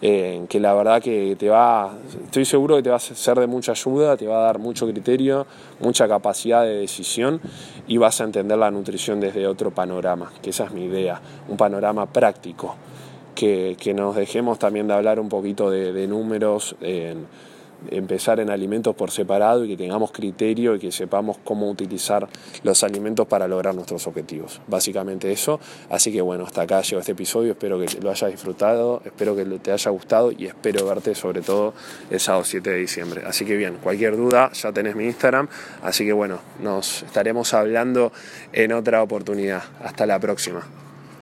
eh, 0.00 0.44
que 0.48 0.60
la 0.60 0.74
verdad 0.74 1.02
que 1.02 1.36
te 1.36 1.48
va, 1.48 1.92
estoy 2.24 2.44
seguro 2.44 2.76
que 2.76 2.82
te 2.82 2.90
va 2.90 2.96
a 2.96 3.00
ser 3.00 3.38
de 3.38 3.46
mucha 3.46 3.72
ayuda, 3.72 4.16
te 4.16 4.26
va 4.26 4.38
a 4.38 4.46
dar 4.46 4.58
mucho 4.58 4.86
criterio, 4.86 5.46
mucha 5.80 6.08
capacidad 6.08 6.62
de 6.62 6.74
decisión 6.74 7.40
y 7.86 7.96
vas 7.96 8.20
a 8.20 8.24
entender 8.24 8.58
la 8.58 8.70
nutrición 8.70 9.20
desde 9.20 9.46
otro 9.46 9.70
panorama, 9.70 10.32
que 10.42 10.50
esa 10.50 10.64
es 10.64 10.72
mi 10.72 10.84
idea, 10.84 11.20
un 11.48 11.56
panorama 11.56 12.06
práctico, 12.06 12.76
que, 13.34 13.76
nos 13.94 14.16
dejemos 14.16 14.58
también 14.58 14.88
de 14.88 14.94
hablar 14.94 15.20
un 15.20 15.28
poquito 15.28 15.70
de, 15.70 16.06
números 16.06 16.76
empezar 17.90 18.40
en 18.40 18.50
alimentos 18.50 18.94
por 18.94 19.10
separado 19.10 19.64
y 19.64 19.68
que 19.68 19.76
tengamos 19.76 20.12
criterio 20.12 20.74
y 20.74 20.78
que 20.78 20.92
sepamos 20.92 21.38
cómo 21.44 21.68
utilizar 21.70 22.28
los 22.62 22.84
alimentos 22.84 23.26
para 23.26 23.48
lograr 23.48 23.74
nuestros 23.74 24.06
objetivos. 24.06 24.60
Básicamente 24.66 25.32
eso. 25.32 25.60
Así 25.90 26.12
que 26.12 26.20
bueno, 26.20 26.44
hasta 26.44 26.62
acá 26.62 26.82
llegó 26.82 27.00
este 27.00 27.12
episodio. 27.12 27.52
Espero 27.52 27.78
que 27.78 27.86
lo 28.00 28.10
hayas 28.10 28.30
disfrutado, 28.30 29.02
espero 29.04 29.36
que 29.36 29.44
te 29.44 29.72
haya 29.72 29.90
gustado 29.90 30.32
y 30.32 30.46
espero 30.46 30.86
verte 30.86 31.14
sobre 31.14 31.42
todo 31.42 31.74
el 32.10 32.20
sábado 32.20 32.44
7 32.44 32.70
de 32.70 32.76
diciembre. 32.76 33.22
Así 33.26 33.44
que 33.44 33.56
bien, 33.56 33.78
cualquier 33.82 34.16
duda 34.16 34.50
ya 34.52 34.72
tenés 34.72 34.96
mi 34.96 35.04
Instagram. 35.04 35.48
Así 35.82 36.04
que 36.04 36.12
bueno, 36.12 36.40
nos 36.60 37.02
estaremos 37.02 37.54
hablando 37.54 38.12
en 38.52 38.72
otra 38.72 39.02
oportunidad. 39.02 39.62
Hasta 39.82 40.06
la 40.06 40.18
próxima. 40.18 40.83